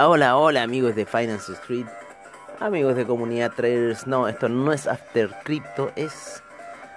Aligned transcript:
Hola, 0.00 0.36
hola, 0.36 0.62
amigos 0.62 0.94
de 0.94 1.06
Finance 1.06 1.52
Street, 1.54 1.86
amigos 2.60 2.94
de 2.94 3.04
comunidad 3.04 3.50
traders. 3.50 4.06
No, 4.06 4.28
esto 4.28 4.48
no 4.48 4.72
es 4.72 4.86
After 4.86 5.28
Crypto, 5.42 5.90
es 5.96 6.40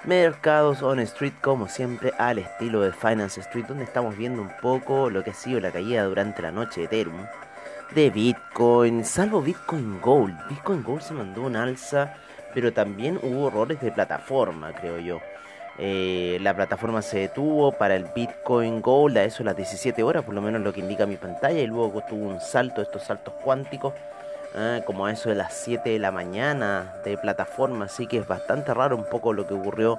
Mercados 0.03 0.83
on 0.83 0.99
Street 0.99 1.33
como 1.41 1.67
siempre 1.67 2.13
al 2.19 2.37
estilo 2.37 2.81
de 2.81 2.91
Finance 2.91 3.39
Street, 3.39 3.65
donde 3.65 3.85
estamos 3.85 4.15
viendo 4.15 4.43
un 4.43 4.51
poco 4.61 5.09
lo 5.09 5.23
que 5.23 5.31
ha 5.31 5.33
sido 5.33 5.59
la 5.59 5.71
caída 5.71 6.03
durante 6.03 6.43
la 6.43 6.51
noche 6.51 6.81
de 6.81 6.85
Ethereum, 6.85 7.25
de 7.95 8.11
Bitcoin, 8.11 9.03
salvo 9.03 9.41
Bitcoin 9.41 9.99
Gold. 9.99 10.37
Bitcoin 10.47 10.83
Gold 10.83 11.01
se 11.01 11.15
mandó 11.15 11.41
un 11.41 11.55
alza, 11.55 12.13
pero 12.53 12.71
también 12.71 13.19
hubo 13.23 13.47
errores 13.47 13.81
de 13.81 13.91
plataforma, 13.91 14.73
creo 14.73 14.99
yo. 14.99 15.19
Eh, 15.77 16.37
la 16.41 16.53
plataforma 16.53 17.01
se 17.01 17.19
detuvo 17.19 17.71
para 17.71 17.95
el 17.95 18.05
Bitcoin 18.05 18.81
Gold 18.81 19.17
a 19.17 19.23
eso 19.23 19.43
las 19.43 19.55
17 19.55 20.03
horas, 20.03 20.23
por 20.23 20.35
lo 20.35 20.41
menos 20.41 20.61
lo 20.61 20.73
que 20.73 20.81
indica 20.81 21.05
mi 21.05 21.15
pantalla, 21.15 21.59
y 21.59 21.67
luego 21.67 22.01
tuvo 22.07 22.27
un 22.27 22.41
salto, 22.41 22.81
estos 22.81 23.03
saltos 23.03 23.33
cuánticos, 23.41 23.93
ah, 24.55 24.81
como 24.85 25.05
a 25.05 25.11
eso 25.11 25.29
de 25.29 25.35
las 25.35 25.53
7 25.53 25.89
de 25.89 25.99
la 25.99 26.11
mañana 26.11 26.95
de 27.05 27.17
plataforma, 27.17 27.85
así 27.85 28.05
que 28.05 28.17
es 28.17 28.27
bastante 28.27 28.73
raro 28.73 28.95
un 28.95 29.05
poco 29.05 29.33
lo 29.33 29.47
que 29.47 29.53
ocurrió 29.53 29.97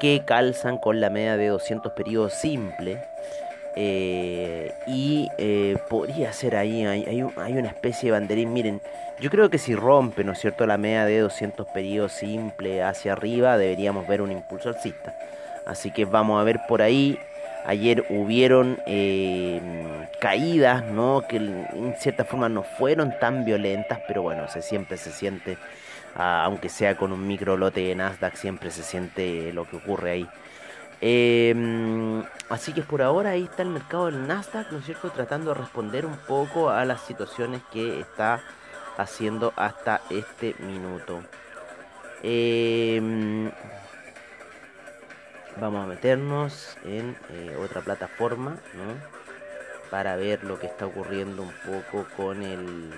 que 0.00 0.22
calzan 0.24 0.78
con 0.78 1.00
la 1.00 1.10
media 1.10 1.36
de 1.36 1.48
200 1.48 1.92
periodos 1.92 2.34
simple. 2.34 3.02
Eh, 3.76 4.72
y 4.86 5.28
eh, 5.36 5.76
podría 5.88 6.32
ser 6.32 6.54
ahí, 6.54 6.86
hay, 6.86 7.04
hay, 7.06 7.26
hay, 7.36 7.52
una 7.54 7.68
especie 7.68 8.06
de 8.06 8.12
banderín, 8.12 8.52
miren, 8.52 8.80
yo 9.20 9.30
creo 9.30 9.50
que 9.50 9.58
si 9.58 9.74
rompe, 9.74 10.24
¿no 10.24 10.32
es 10.32 10.40
cierto?, 10.40 10.66
la 10.66 10.78
media 10.78 11.04
de 11.04 11.20
200 11.20 11.66
periodos 11.68 12.12
simple 12.12 12.82
hacia 12.82 13.12
arriba, 13.12 13.56
deberíamos 13.56 14.06
ver 14.08 14.20
un 14.20 14.32
impulso 14.32 14.68
alcista. 14.68 15.14
Así 15.66 15.90
que 15.90 16.04
vamos 16.04 16.40
a 16.40 16.44
ver 16.44 16.60
por 16.68 16.82
ahí. 16.82 17.18
Ayer 17.64 18.04
hubieron 18.10 18.78
eh, 18.86 19.60
caídas, 20.20 20.84
¿no? 20.84 21.22
Que 21.26 21.36
en 21.36 21.94
cierta 21.98 22.24
forma 22.24 22.48
no 22.48 22.62
fueron 22.62 23.18
tan 23.18 23.44
violentas, 23.44 24.00
pero 24.06 24.22
bueno, 24.22 24.46
siempre 24.48 24.98
se 24.98 25.10
siente, 25.10 25.56
aunque 26.14 26.68
sea 26.68 26.96
con 26.96 27.12
un 27.12 27.26
micro 27.26 27.56
lote 27.56 27.80
de 27.80 27.94
Nasdaq, 27.94 28.34
siempre 28.36 28.70
se 28.70 28.82
siente 28.82 29.52
lo 29.52 29.64
que 29.66 29.76
ocurre 29.76 30.10
ahí. 30.10 30.28
Em, 31.00 32.22
así 32.50 32.72
que 32.72 32.82
por 32.82 33.02
ahora 33.02 33.30
ahí 33.30 33.44
está 33.44 33.62
el 33.62 33.70
mercado 33.70 34.06
del 34.06 34.26
Nasdaq, 34.26 34.70
¿no 34.70 34.78
es 34.78 34.84
cierto? 34.84 35.10
Tratando 35.10 35.54
de 35.54 35.60
responder 35.60 36.04
un 36.04 36.16
poco 36.16 36.70
a 36.70 36.84
las 36.84 37.00
situaciones 37.02 37.62
que 37.72 38.00
está 38.00 38.42
haciendo 38.96 39.52
hasta 39.56 40.00
este 40.10 40.54
minuto. 40.58 41.22
Em, 42.22 43.50
vamos 45.60 45.84
a 45.84 45.86
meternos 45.86 46.76
en 46.84 47.16
eh, 47.30 47.56
otra 47.62 47.82
plataforma, 47.82 48.56
¿no? 48.74 49.14
Para 49.90 50.16
ver 50.16 50.44
lo 50.44 50.58
que 50.58 50.66
está 50.66 50.86
ocurriendo 50.86 51.42
un 51.42 51.52
poco 51.66 52.06
con 52.16 52.42
el... 52.42 52.90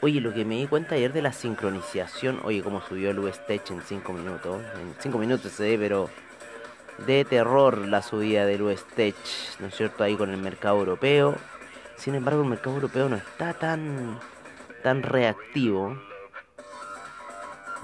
Oye, 0.00 0.20
lo 0.20 0.34
que 0.34 0.44
me 0.44 0.56
di 0.56 0.66
cuenta 0.66 0.94
ayer 0.96 1.12
de 1.12 1.22
la 1.22 1.32
sincronización, 1.32 2.40
oye, 2.44 2.62
cómo 2.62 2.80
subió 2.82 3.10
el 3.10 3.18
USTech 3.18 3.70
en 3.70 3.82
5 3.82 4.12
minutos. 4.12 4.62
En 4.80 4.94
5 4.98 5.18
minutos 5.18 5.52
se 5.52 5.62
ve, 5.62 5.78
pero 5.78 6.10
de 7.06 7.24
terror 7.24 7.78
la 7.78 8.02
subida 8.02 8.46
del 8.46 8.62
USTech, 8.62 9.14
¿no 9.60 9.66
es 9.66 9.74
cierto? 9.74 10.04
Ahí 10.04 10.16
con 10.16 10.30
el 10.30 10.38
mercado 10.38 10.78
europeo. 10.78 11.36
Sin 11.96 12.14
embargo, 12.14 12.42
el 12.42 12.48
mercado 12.48 12.76
europeo 12.76 13.08
no 13.08 13.16
está 13.16 13.52
tan, 13.54 14.18
tan 14.84 15.02
reactivo. 15.02 15.98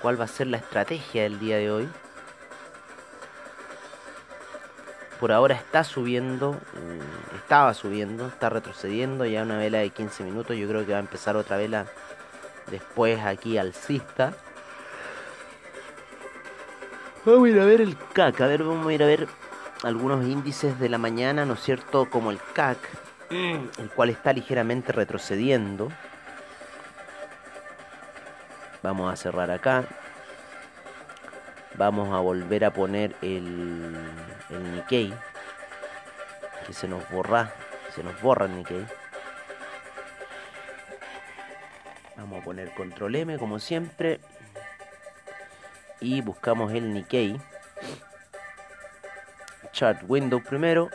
cuál 0.00 0.18
va 0.18 0.24
a 0.24 0.28
ser 0.28 0.46
la 0.46 0.56
estrategia 0.56 1.24
del 1.24 1.38
día 1.38 1.56
de 1.58 1.70
hoy. 1.70 1.88
por 5.18 5.32
ahora 5.32 5.54
está 5.54 5.82
subiendo, 5.84 6.52
mm, 6.52 7.36
estaba 7.36 7.74
subiendo, 7.74 8.26
está 8.26 8.50
retrocediendo, 8.50 9.24
ya 9.24 9.42
una 9.42 9.56
vela 9.56 9.78
de 9.78 9.90
15 9.90 10.24
minutos, 10.24 10.56
yo 10.56 10.68
creo 10.68 10.84
que 10.84 10.92
va 10.92 10.98
a 10.98 11.00
empezar 11.00 11.36
otra 11.36 11.56
vela 11.56 11.86
después 12.70 13.20
aquí 13.24 13.58
alcista. 13.58 14.34
Vamos 17.24 17.46
a 17.46 17.48
ir 17.48 17.60
a 17.60 17.64
ver 17.64 17.80
el 17.80 17.96
CAC, 18.12 18.40
a 18.40 18.46
ver, 18.46 18.62
vamos 18.62 18.86
a 18.86 18.92
ir 18.92 19.02
a 19.02 19.06
ver 19.06 19.26
algunos 19.82 20.24
índices 20.24 20.78
de 20.78 20.88
la 20.88 20.98
mañana, 20.98 21.44
¿no 21.44 21.54
es 21.54 21.60
cierto? 21.60 22.08
Como 22.08 22.30
el 22.30 22.38
CAC, 22.54 22.78
el 23.30 23.90
cual 23.94 24.10
está 24.10 24.32
ligeramente 24.32 24.92
retrocediendo. 24.92 25.90
Vamos 28.82 29.12
a 29.12 29.16
cerrar 29.16 29.50
acá. 29.50 29.84
Vamos 31.74 32.14
a 32.14 32.20
volver 32.20 32.64
a 32.64 32.72
poner 32.72 33.16
el, 33.20 33.96
el 34.50 34.72
Nikkei. 34.72 35.12
Que 36.66 36.72
se 36.72 36.86
nos 36.86 37.08
borra. 37.10 37.52
Se 37.94 38.04
nos 38.04 38.20
borra 38.22 38.46
el 38.46 38.56
Nikkei. 38.56 38.86
Vamos 42.16 42.40
a 42.40 42.44
poner 42.44 42.72
control 42.74 43.14
M 43.16 43.38
como 43.38 43.58
siempre. 43.58 44.20
Y 46.00 46.20
buscamos 46.22 46.72
el 46.72 46.92
Nikkei. 46.92 47.40
Chart 49.72 50.02
window 50.08 50.42
primero. 50.42 50.88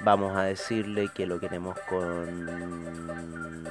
Vamos 0.00 0.36
a 0.36 0.42
decirle 0.42 1.08
que 1.14 1.26
lo 1.26 1.38
queremos 1.38 1.78
con... 1.88 3.64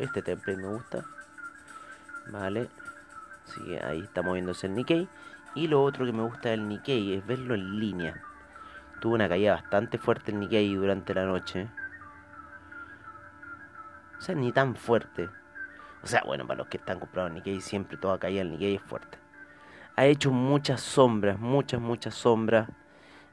Este 0.00 0.22
template 0.22 0.60
me 0.60 0.68
gusta. 0.68 1.04
Vale. 2.30 2.68
Así 3.46 3.62
que 3.64 3.80
ahí 3.84 4.00
está 4.00 4.22
moviéndose 4.22 4.66
el 4.66 4.74
Nikkei. 4.74 5.08
Y 5.54 5.68
lo 5.68 5.82
otro 5.82 6.04
que 6.04 6.12
me 6.12 6.22
gusta 6.22 6.50
del 6.50 6.68
Nikkei 6.68 7.14
es 7.14 7.26
verlo 7.26 7.54
en 7.54 7.78
línea. 7.78 8.22
Tuvo 9.00 9.14
una 9.14 9.28
caída 9.28 9.54
bastante 9.54 9.98
fuerte 9.98 10.32
el 10.32 10.40
Nikkei 10.40 10.74
durante 10.74 11.14
la 11.14 11.24
noche. 11.24 11.68
O 14.18 14.20
sea, 14.20 14.34
ni 14.34 14.52
tan 14.52 14.74
fuerte. 14.74 15.28
O 16.02 16.06
sea, 16.06 16.22
bueno, 16.26 16.46
para 16.46 16.58
los 16.58 16.68
que 16.68 16.76
están 16.76 17.00
comprados 17.00 17.32
Nikkei, 17.32 17.60
siempre 17.60 17.96
toda 17.96 18.18
caída 18.18 18.38
del 18.38 18.52
Nikkei 18.52 18.76
es 18.76 18.82
fuerte. 18.82 19.18
Ha 19.96 20.06
hecho 20.06 20.30
muchas 20.30 20.80
sombras, 20.80 21.38
muchas, 21.38 21.80
muchas 21.80 22.14
sombras. 22.14 22.68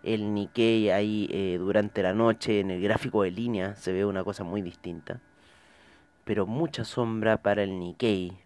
El 0.04 0.34
Nikkei 0.34 0.90
ahí 0.90 1.28
eh, 1.32 1.58
durante 1.60 2.04
la 2.04 2.14
noche, 2.14 2.60
en 2.60 2.72
el 2.72 2.82
gráfico 2.82 3.24
de 3.24 3.32
línea, 3.32 3.76
se 3.76 3.94
ve 3.94 4.06
una 4.06 4.24
cosa 4.24 4.44
muy 4.44 4.62
distinta. 4.62 5.22
Pero 6.24 6.46
mucha 6.46 6.86
sombra 6.86 7.38
para 7.38 7.64
el 7.64 7.80
Nikkei 7.80 8.38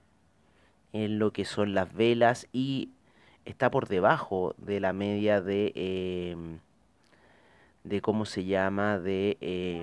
en 0.94 1.20
lo 1.20 1.32
que 1.32 1.46
son 1.46 1.74
las 1.74 1.94
velas 1.94 2.48
y 2.52 2.90
está 3.46 3.72
por 3.72 3.88
debajo 3.88 4.56
de 4.58 4.80
la 4.80 4.94
media 4.94 5.42
de 5.42 5.72
em, 5.76 6.60
de 7.84 8.02
cómo 8.02 8.26
se 8.26 8.46
llama 8.46 9.00
de 9.00 9.38
em, 9.42 9.82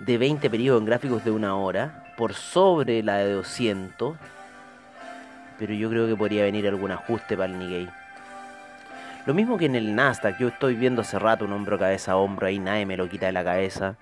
de 0.00 0.18
20 0.18 0.50
periodos 0.50 0.80
en 0.80 0.86
gráficos 0.86 1.24
de 1.24 1.30
una 1.30 1.56
hora 1.56 2.04
por 2.16 2.34
sobre 2.34 3.02
la 3.02 3.18
de 3.18 3.32
200 3.32 4.16
pero 5.58 5.74
yo 5.74 5.90
creo 5.90 6.06
que 6.06 6.16
podría 6.16 6.44
venir 6.44 6.66
algún 6.66 6.90
ajuste 6.90 7.36
para 7.36 7.52
el 7.52 7.58
Nikkei 7.58 7.88
lo 9.26 9.34
mismo 9.34 9.58
que 9.58 9.66
en 9.66 9.76
el 9.76 9.94
Nasdaq 9.94 10.38
yo 10.38 10.48
estoy 10.48 10.74
viendo 10.74 11.02
hace 11.02 11.18
rato 11.18 11.44
un 11.44 11.52
hombro 11.52 11.78
cabeza 11.78 12.12
a 12.12 12.16
hombro 12.16 12.46
ahí 12.46 12.58
nadie 12.58 12.86
me 12.86 12.96
lo 12.96 13.08
quita 13.08 13.26
de 13.26 13.32
la 13.32 13.44
cabeza 13.44 13.96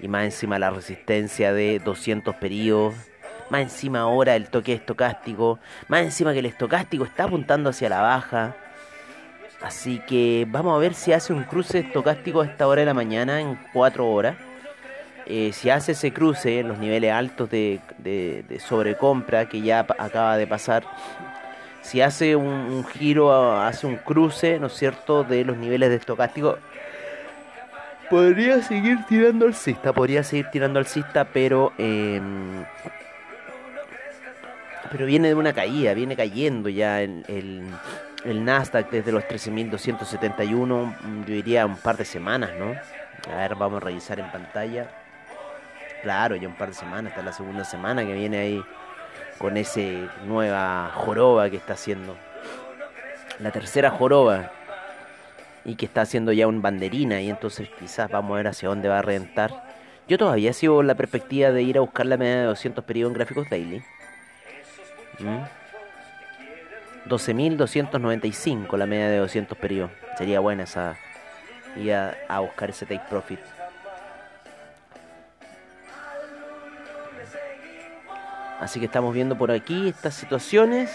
y 0.00 0.08
más 0.08 0.24
encima 0.24 0.58
la 0.58 0.70
resistencia 0.70 1.52
de 1.52 1.78
200 1.78 2.34
periodos, 2.36 2.94
más 3.50 3.62
encima 3.62 4.00
ahora 4.00 4.36
el 4.36 4.48
toque 4.48 4.72
estocástico, 4.72 5.58
más 5.88 6.02
encima 6.02 6.32
que 6.32 6.40
el 6.40 6.46
estocástico 6.46 7.04
está 7.04 7.24
apuntando 7.24 7.70
hacia 7.70 7.88
la 7.88 8.00
baja. 8.00 8.54
Así 9.62 10.00
que 10.06 10.46
vamos 10.48 10.76
a 10.76 10.78
ver 10.78 10.94
si 10.94 11.12
hace 11.12 11.32
un 11.32 11.44
cruce 11.44 11.78
estocástico 11.78 12.42
a 12.42 12.46
esta 12.46 12.66
hora 12.66 12.80
de 12.80 12.86
la 12.86 12.94
mañana 12.94 13.40
en 13.40 13.58
4 13.72 14.06
horas. 14.06 14.36
Eh, 15.26 15.52
si 15.52 15.70
hace 15.70 15.92
ese 15.92 16.12
cruce 16.12 16.60
en 16.60 16.68
los 16.68 16.78
niveles 16.78 17.12
altos 17.12 17.48
de, 17.48 17.80
sobrecompra 18.66 19.48
que 19.48 19.62
ya 19.62 19.80
acaba 19.80 20.36
de 20.36 20.46
pasar, 20.46 20.84
si 21.80 22.02
hace 22.02 22.36
un, 22.36 22.84
giro, 22.84 23.60
hace 23.60 23.86
un 23.86 23.96
cruce, 23.96 24.58
¿no 24.58 24.66
es 24.66 24.74
cierto?, 24.74 25.24
de 25.24 25.44
los 25.44 25.56
niveles 25.56 25.90
de 25.90 25.96
estocástico, 25.96 26.58
podría 28.10 28.62
seguir 28.62 28.98
tirando 29.08 29.46
alcista, 29.46 29.92
podría 29.92 30.22
seguir 30.22 30.46
tirando 30.50 30.78
alcista, 30.78 31.24
pero 31.24 31.72
em, 31.78 32.64
pero 34.90 35.06
viene 35.06 35.28
de 35.28 35.34
una 35.34 35.52
caída, 35.52 35.94
viene 35.94 36.14
cayendo 36.14 36.68
ya 36.68 37.02
el, 37.02 37.24
el, 38.24 38.44
Nasdaq 38.44 38.90
desde 38.90 39.10
los 39.10 39.24
13.271, 39.24 41.24
yo 41.26 41.34
diría 41.34 41.66
un 41.66 41.76
par 41.76 41.96
de 41.96 42.04
semanas, 42.04 42.50
¿no? 42.58 42.74
A 43.32 43.36
ver, 43.36 43.54
vamos 43.56 43.82
a 43.82 43.86
revisar 43.86 44.20
en 44.20 44.30
pantalla. 44.30 45.03
Claro, 46.04 46.36
ya 46.36 46.46
un 46.46 46.54
par 46.54 46.68
de 46.68 46.74
semanas, 46.74 47.14
es 47.16 47.24
la 47.24 47.32
segunda 47.32 47.64
semana 47.64 48.04
que 48.04 48.12
viene 48.12 48.36
ahí 48.36 48.62
con 49.38 49.56
ese 49.56 50.06
nueva 50.26 50.90
joroba 50.94 51.48
que 51.48 51.56
está 51.56 51.72
haciendo. 51.72 52.14
La 53.40 53.50
tercera 53.50 53.90
joroba 53.90 54.50
y 55.64 55.76
que 55.76 55.86
está 55.86 56.02
haciendo 56.02 56.30
ya 56.32 56.46
un 56.46 56.60
banderina 56.60 57.22
y 57.22 57.30
entonces 57.30 57.70
quizás 57.80 58.10
vamos 58.10 58.34
a 58.34 58.36
ver 58.36 58.48
hacia 58.48 58.68
dónde 58.68 58.90
va 58.90 58.98
a 58.98 59.02
reventar. 59.02 59.64
Yo 60.06 60.18
todavía 60.18 60.52
sigo 60.52 60.82
la 60.82 60.94
perspectiva 60.94 61.52
de 61.52 61.62
ir 61.62 61.78
a 61.78 61.80
buscar 61.80 62.04
la 62.04 62.18
media 62.18 62.40
de 62.40 62.44
200 62.48 62.84
periodos 62.84 63.12
en 63.12 63.14
gráficos 63.14 63.48
daily. 63.48 63.82
12.295 67.06 68.56
¿Mm? 68.56 68.76
la 68.76 68.84
media 68.84 69.08
de 69.08 69.16
200 69.16 69.56
periodos. 69.56 69.90
Sería 70.18 70.40
buena 70.40 70.64
esa 70.64 70.98
ir 71.76 71.94
a, 71.94 72.14
a 72.28 72.40
buscar 72.40 72.68
ese 72.68 72.84
take 72.84 73.04
profit. 73.08 73.40
Así 78.64 78.80
que 78.80 78.86
estamos 78.86 79.12
viendo 79.12 79.36
por 79.36 79.50
aquí 79.50 79.88
estas 79.88 80.14
situaciones. 80.14 80.90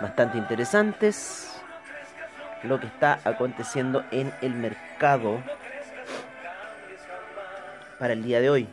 bastante 0.00 0.36
interesantes 0.36 1.56
lo 2.64 2.80
que 2.80 2.88
está 2.88 3.20
aconteciendo 3.24 4.04
en 4.10 4.32
el 4.42 4.52
mercado 4.52 5.40
para 8.00 8.12
el 8.12 8.24
día 8.24 8.40
de 8.40 8.50
hoy. 8.50 8.68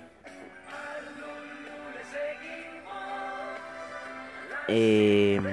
Em, 4.67 5.43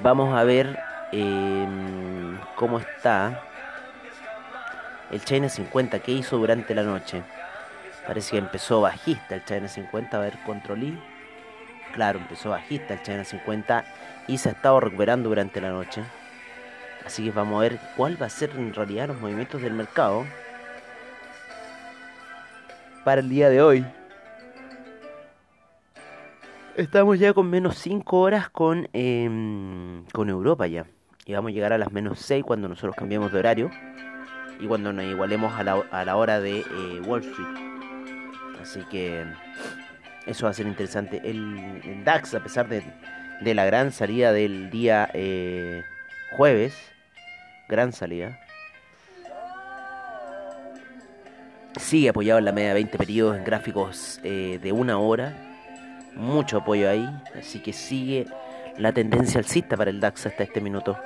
vamos 0.00 0.34
a 0.34 0.44
ver 0.44 0.78
em, 1.12 2.38
cómo 2.56 2.78
está 2.78 3.51
el 5.12 5.24
China 5.24 5.48
50 5.48 6.00
que 6.00 6.12
hizo 6.12 6.38
durante 6.38 6.74
la 6.74 6.82
noche. 6.82 7.22
Parece 8.06 8.32
que 8.32 8.38
empezó 8.38 8.80
bajista 8.80 9.36
el 9.36 9.44
China 9.44 9.68
50. 9.68 10.16
A 10.16 10.20
ver, 10.20 10.38
controlí. 10.44 10.98
Claro, 11.92 12.18
empezó 12.18 12.50
bajista 12.50 12.94
el 12.94 13.02
China 13.02 13.24
50 13.24 13.84
y 14.26 14.38
se 14.38 14.48
ha 14.48 14.52
estado 14.52 14.80
recuperando 14.80 15.28
durante 15.28 15.60
la 15.60 15.70
noche. 15.70 16.02
Así 17.04 17.24
que 17.24 17.30
vamos 17.30 17.58
a 17.58 17.68
ver 17.68 17.78
cuál 17.96 18.20
va 18.20 18.26
a 18.26 18.30
ser 18.30 18.50
en 18.56 18.72
realidad 18.72 19.08
los 19.08 19.20
movimientos 19.20 19.60
del 19.60 19.74
mercado 19.74 20.24
para 23.04 23.20
el 23.20 23.28
día 23.28 23.48
de 23.50 23.62
hoy. 23.62 23.84
Estamos 26.76 27.18
ya 27.18 27.34
con 27.34 27.50
menos 27.50 27.76
5 27.78 28.18
horas 28.18 28.48
con, 28.48 28.88
em, 28.94 30.04
con 30.12 30.30
Europa 30.30 30.66
ya. 30.66 30.86
Y 31.26 31.34
vamos 31.34 31.50
a 31.50 31.52
llegar 31.52 31.72
a 31.72 31.78
las 31.78 31.92
menos 31.92 32.18
6 32.20 32.44
cuando 32.44 32.68
nosotros 32.68 32.96
cambiemos 32.96 33.30
de 33.30 33.38
horario. 33.38 33.70
Y 34.62 34.66
cuando 34.68 34.92
nos 34.92 35.04
igualemos 35.04 35.52
a 35.54 35.64
la, 35.64 35.82
a 35.90 36.04
la 36.04 36.16
hora 36.16 36.38
de 36.38 36.60
eh, 36.60 37.00
Wall 37.04 37.20
Street. 37.20 37.48
Así 38.62 38.80
que 38.84 39.26
eso 40.24 40.44
va 40.44 40.50
a 40.50 40.54
ser 40.54 40.68
interesante. 40.68 41.20
El, 41.24 42.04
DAX, 42.04 42.34
a 42.34 42.40
pesar 42.40 42.68
de, 42.68 42.84
la 43.54 43.64
gran 43.64 43.90
salida 43.90 44.32
del 44.32 44.70
día 44.70 45.10
eh, 45.14 45.82
jueves, 46.36 46.76
gran 47.68 47.92
salida, 47.92 48.38
sigue 51.80 52.10
apoyado 52.10 52.38
en 52.38 52.44
la 52.44 52.52
media 52.52 52.68
de 52.68 52.74
20 52.74 52.98
periodos 52.98 53.36
en 53.36 53.44
gráficos 53.44 54.20
eh, 54.22 54.60
de 54.62 54.70
una 54.70 54.98
hora. 54.98 55.34
Mucho 56.14 56.58
apoyo 56.58 56.88
ahí, 56.88 57.08
así 57.36 57.58
que 57.58 57.72
sigue 57.72 58.26
la 58.78 58.92
tendencia 58.92 59.38
alcista 59.38 59.76
para 59.76 59.90
el 59.90 59.98
DAX 59.98 60.26
hasta 60.26 60.44
este 60.44 60.60
minuto. 60.60 60.96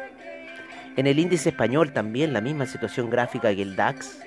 En 0.97 1.07
el 1.07 1.19
índice 1.19 1.50
español 1.50 1.93
también 1.93 2.33
la 2.33 2.41
misma 2.41 2.67
situación 2.67 3.11
gráfica 3.11 3.55
que 3.55 3.62
el 3.62 3.76
DAX. 3.76 4.19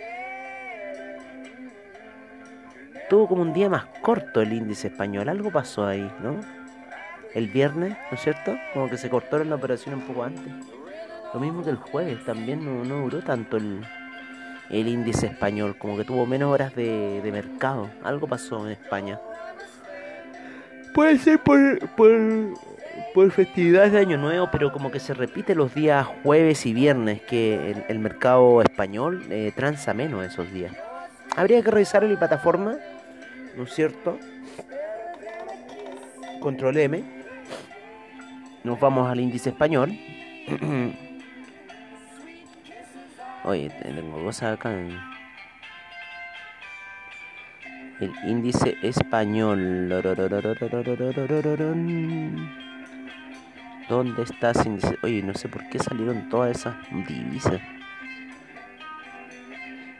tuvo 3.09 3.27
como 3.27 3.41
un 3.41 3.53
día 3.53 3.69
más 3.69 3.85
corto 4.01 4.39
el 4.41 4.53
índice 4.53 4.87
español. 4.87 5.27
Algo 5.27 5.51
pasó 5.51 5.85
ahí, 5.85 6.09
¿no? 6.21 6.39
El 7.33 7.47
viernes, 7.47 7.97
¿no 8.11 8.15
es 8.15 8.21
cierto? 8.21 8.55
Como 8.73 8.89
que 8.89 8.97
se 8.97 9.09
cortó 9.09 9.43
la 9.43 9.55
operación 9.55 9.95
un 9.95 10.01
poco 10.01 10.23
antes. 10.23 10.53
Lo 11.33 11.39
mismo 11.39 11.63
que 11.63 11.71
el 11.71 11.77
jueves, 11.77 12.23
también 12.23 12.63
no, 12.63 13.01
duró 13.01 13.21
tanto 13.21 13.57
el, 13.57 13.83
el 14.69 14.87
índice 14.87 15.27
español, 15.27 15.75
como 15.77 15.97
que 15.97 16.05
tuvo 16.05 16.25
menos 16.25 16.51
horas 16.51 16.75
de, 16.75 17.27
mercado. 17.31 17.89
Algo 18.03 18.27
pasó 18.27 18.65
en 18.65 18.73
España. 18.73 19.19
Puede 20.93 21.17
ser 21.17 21.39
por, 21.39 21.79
por, 21.89 22.09
por, 23.13 23.31
festividades 23.31 23.91
de 23.91 23.99
Año 23.99 24.17
Nuevo, 24.17 24.49
pero 24.51 24.71
como 24.71 24.91
que 24.91 24.99
se 24.99 25.13
repite 25.13 25.55
los 25.55 25.73
días 25.73 26.07
jueves 26.23 26.65
y 26.65 26.73
viernes, 26.73 27.21
que 27.21 27.75
el, 27.87 27.99
mercado 27.99 28.61
español 28.61 29.25
eh, 29.29 29.51
transa 29.55 29.93
menos 29.93 30.25
esos 30.25 30.51
días. 30.51 30.73
Habría 31.35 31.61
que 31.61 31.71
revisar 31.71 32.03
en 32.03 32.13
la 32.13 32.19
plataforma, 32.19 32.77
¿no 33.55 33.63
es 33.63 33.73
cierto? 33.73 34.17
Control 36.39 36.77
M. 36.77 37.03
Nos 38.63 38.79
vamos 38.79 39.09
al 39.09 39.19
índice 39.19 39.49
español. 39.49 39.91
Oye, 43.43 43.69
tengo 43.81 44.23
cosas 44.23 44.57
acá. 44.57 44.71
El 47.99 48.13
índice 48.25 48.77
español. 48.81 49.89
¿Dónde 53.89 54.21
está? 54.21 54.53
Oye, 55.01 55.23
no 55.23 55.33
sé 55.33 55.49
por 55.49 55.67
qué 55.69 55.79
salieron 55.79 56.29
todas 56.29 56.55
esas 56.57 56.75
divisas. 57.07 57.59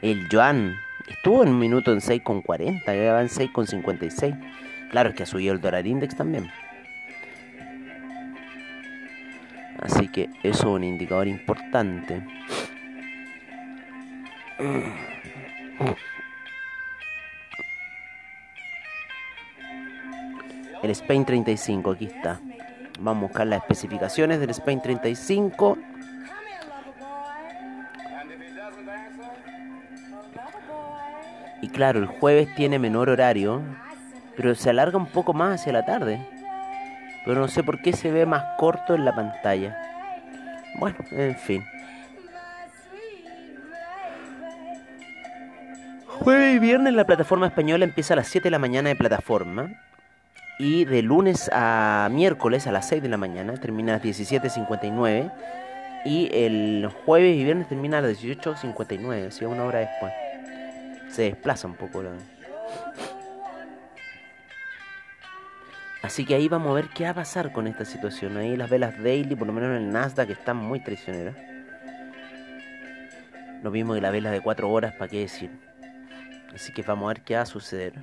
El 0.00 0.28
yuan 0.28 0.76
estuvo 1.08 1.42
en 1.42 1.48
un 1.50 1.58
minuto 1.58 1.92
en 1.92 1.98
6,40, 1.98 2.84
ya 2.86 3.12
va 3.12 3.20
en 3.20 3.28
6,56. 3.28 4.38
Claro, 4.92 5.10
es 5.10 5.16
que 5.16 5.24
ha 5.24 5.26
subido 5.26 5.54
el 5.54 5.60
dólar 5.60 5.86
index 5.86 6.16
también. 6.16 6.48
Así 9.80 10.06
que 10.08 10.30
eso 10.44 10.60
es 10.60 10.64
un 10.64 10.84
indicador 10.84 11.26
importante. 11.26 12.22
El 20.82 20.90
Spain 20.90 21.24
35, 21.24 21.90
aquí 21.90 22.04
está. 22.06 22.40
Vamos 23.02 23.24
a 23.24 23.26
buscar 23.28 23.46
las 23.46 23.62
especificaciones 23.62 24.40
del 24.40 24.50
Spain 24.50 24.82
35. 24.82 25.78
Y 31.62 31.68
claro, 31.68 31.98
el 31.98 32.06
jueves 32.06 32.54
tiene 32.54 32.78
menor 32.78 33.08
horario, 33.08 33.62
pero 34.36 34.54
se 34.54 34.68
alarga 34.68 34.98
un 34.98 35.06
poco 35.06 35.32
más 35.32 35.60
hacia 35.60 35.72
la 35.72 35.86
tarde. 35.86 36.20
Pero 37.24 37.40
no 37.40 37.48
sé 37.48 37.62
por 37.62 37.80
qué 37.80 37.94
se 37.94 38.10
ve 38.10 38.26
más 38.26 38.44
corto 38.58 38.94
en 38.94 39.06
la 39.06 39.14
pantalla. 39.14 39.78
Bueno, 40.78 40.98
en 41.10 41.36
fin. 41.36 41.64
Jueves 46.06 46.56
y 46.56 46.58
viernes 46.58 46.92
la 46.92 47.04
plataforma 47.04 47.46
española 47.46 47.86
empieza 47.86 48.12
a 48.12 48.16
las 48.16 48.28
7 48.28 48.44
de 48.44 48.50
la 48.50 48.58
mañana 48.58 48.90
de 48.90 48.96
plataforma. 48.96 49.70
Y 50.62 50.84
de 50.84 51.00
lunes 51.00 51.48
a 51.54 52.10
miércoles 52.12 52.66
a 52.66 52.72
las 52.72 52.86
6 52.88 53.02
de 53.02 53.08
la 53.08 53.16
mañana 53.16 53.54
termina 53.54 53.94
a 53.94 53.96
las 53.96 54.04
17.59. 54.04 55.32
Y 56.04 56.28
el 56.34 56.86
jueves 57.06 57.34
y 57.34 57.44
viernes 57.44 57.66
termina 57.66 57.96
a 57.96 58.02
las 58.02 58.22
18.59, 58.22 59.28
o 59.28 59.30
sea, 59.30 59.48
una 59.48 59.64
hora 59.64 59.78
después. 59.78 60.12
Se 61.08 61.22
desplaza 61.22 61.66
un 61.66 61.76
poco 61.76 62.02
la... 62.02 62.10
Así 66.02 66.26
que 66.26 66.34
ahí 66.34 66.46
vamos 66.46 66.72
a 66.72 66.74
ver 66.74 66.88
qué 66.94 67.04
va 67.04 67.10
a 67.10 67.14
pasar 67.14 67.52
con 67.52 67.66
esta 67.66 67.86
situación. 67.86 68.36
Ahí 68.36 68.54
las 68.54 68.68
velas 68.68 69.02
daily, 69.02 69.34
por 69.36 69.46
lo 69.46 69.54
menos 69.54 69.70
en 69.70 69.76
el 69.76 69.90
Nasdaq, 69.90 70.28
están 70.28 70.58
muy 70.58 70.80
traicioneras. 70.80 71.36
Lo 73.62 73.70
mismo 73.70 73.94
que 73.94 74.02
la 74.02 74.10
vela 74.10 74.30
de 74.30 74.42
4 74.42 74.70
horas, 74.70 74.92
¿para 74.92 75.08
qué 75.10 75.20
decir? 75.20 75.50
Así 76.54 76.70
que 76.74 76.82
vamos 76.82 77.06
a 77.06 77.14
ver 77.14 77.22
qué 77.22 77.36
va 77.36 77.42
a 77.42 77.46
suceder 77.46 77.94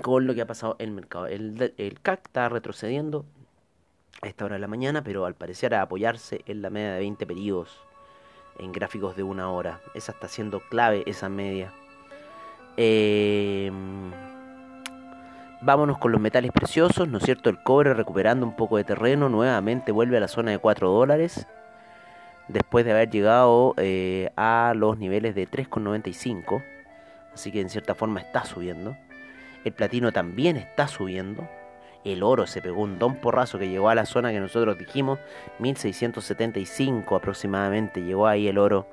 con 0.00 0.26
lo 0.26 0.34
que 0.34 0.42
ha 0.42 0.46
pasado 0.46 0.76
en 0.78 0.90
el 0.90 0.94
mercado. 0.94 1.26
El, 1.26 1.74
el 1.76 2.00
CAC 2.00 2.26
está 2.26 2.48
retrocediendo 2.48 3.24
a 4.22 4.28
esta 4.28 4.44
hora 4.44 4.54
de 4.54 4.60
la 4.60 4.68
mañana, 4.68 5.02
pero 5.02 5.26
al 5.26 5.34
parecer 5.34 5.74
a 5.74 5.82
apoyarse 5.82 6.42
en 6.46 6.62
la 6.62 6.70
media 6.70 6.92
de 6.94 7.00
20 7.00 7.26
periodos 7.26 7.80
en 8.58 8.72
gráficos 8.72 9.16
de 9.16 9.22
una 9.22 9.50
hora. 9.50 9.80
Esa 9.94 10.12
está 10.12 10.28
siendo 10.28 10.60
clave, 10.60 11.02
esa 11.06 11.28
media. 11.28 11.72
Em, 12.76 14.10
vámonos 15.60 15.98
con 15.98 16.12
los 16.12 16.20
metales 16.20 16.52
preciosos, 16.52 17.08
¿no 17.08 17.18
es 17.18 17.24
cierto? 17.24 17.50
El 17.50 17.62
cobre 17.62 17.94
recuperando 17.94 18.46
un 18.46 18.56
poco 18.56 18.76
de 18.76 18.84
terreno, 18.84 19.28
nuevamente 19.28 19.92
vuelve 19.92 20.16
a 20.16 20.20
la 20.20 20.28
zona 20.28 20.52
de 20.52 20.58
4 20.58 20.90
dólares 20.90 21.46
después 22.48 22.84
de 22.84 22.92
haber 22.92 23.10
llegado 23.10 23.74
eh, 23.76 24.30
a 24.36 24.72
los 24.76 24.98
niveles 24.98 25.34
de 25.34 25.48
3,95. 25.48 26.62
Así 27.34 27.50
que 27.50 27.60
en 27.60 27.70
cierta 27.70 27.94
forma 27.94 28.20
está 28.20 28.44
subiendo. 28.44 28.96
El 29.64 29.72
platino 29.72 30.12
también 30.12 30.56
está 30.56 30.88
subiendo. 30.88 31.48
El 32.04 32.22
oro 32.22 32.46
se 32.46 32.60
pegó 32.60 32.82
un 32.82 32.98
don 32.98 33.16
porrazo 33.16 33.58
que 33.58 33.68
llegó 33.68 33.88
a 33.88 33.94
la 33.94 34.06
zona 34.06 34.32
que 34.32 34.40
nosotros 34.40 34.76
dijimos, 34.76 35.20
1675 35.60 37.14
aproximadamente. 37.14 38.02
Llegó 38.02 38.26
ahí 38.26 38.48
el 38.48 38.58
oro. 38.58 38.88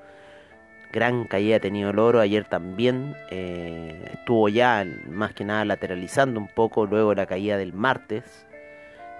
Gran 0.91 1.25
caída 1.25 1.57
ha 1.57 1.59
tenido 1.59 1.89
el 1.89 1.99
oro. 1.99 2.19
Ayer 2.19 2.45
también 2.45 3.15
eh, 3.31 4.11
estuvo 4.13 4.47
ya 4.49 4.85
más 5.07 5.33
que 5.33 5.43
nada 5.43 5.65
lateralizando 5.65 6.39
un 6.39 6.47
poco 6.47 6.85
luego 6.85 7.15
la 7.15 7.25
caída 7.25 7.57
del 7.57 7.73
martes, 7.73 8.45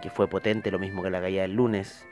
que 0.02 0.10
fue 0.10 0.28
potente, 0.28 0.72
lo 0.72 0.80
mismo 0.80 1.02
que 1.02 1.10
la 1.10 1.22
caída 1.22 1.42
del 1.44 1.56
lunes. 1.56 2.06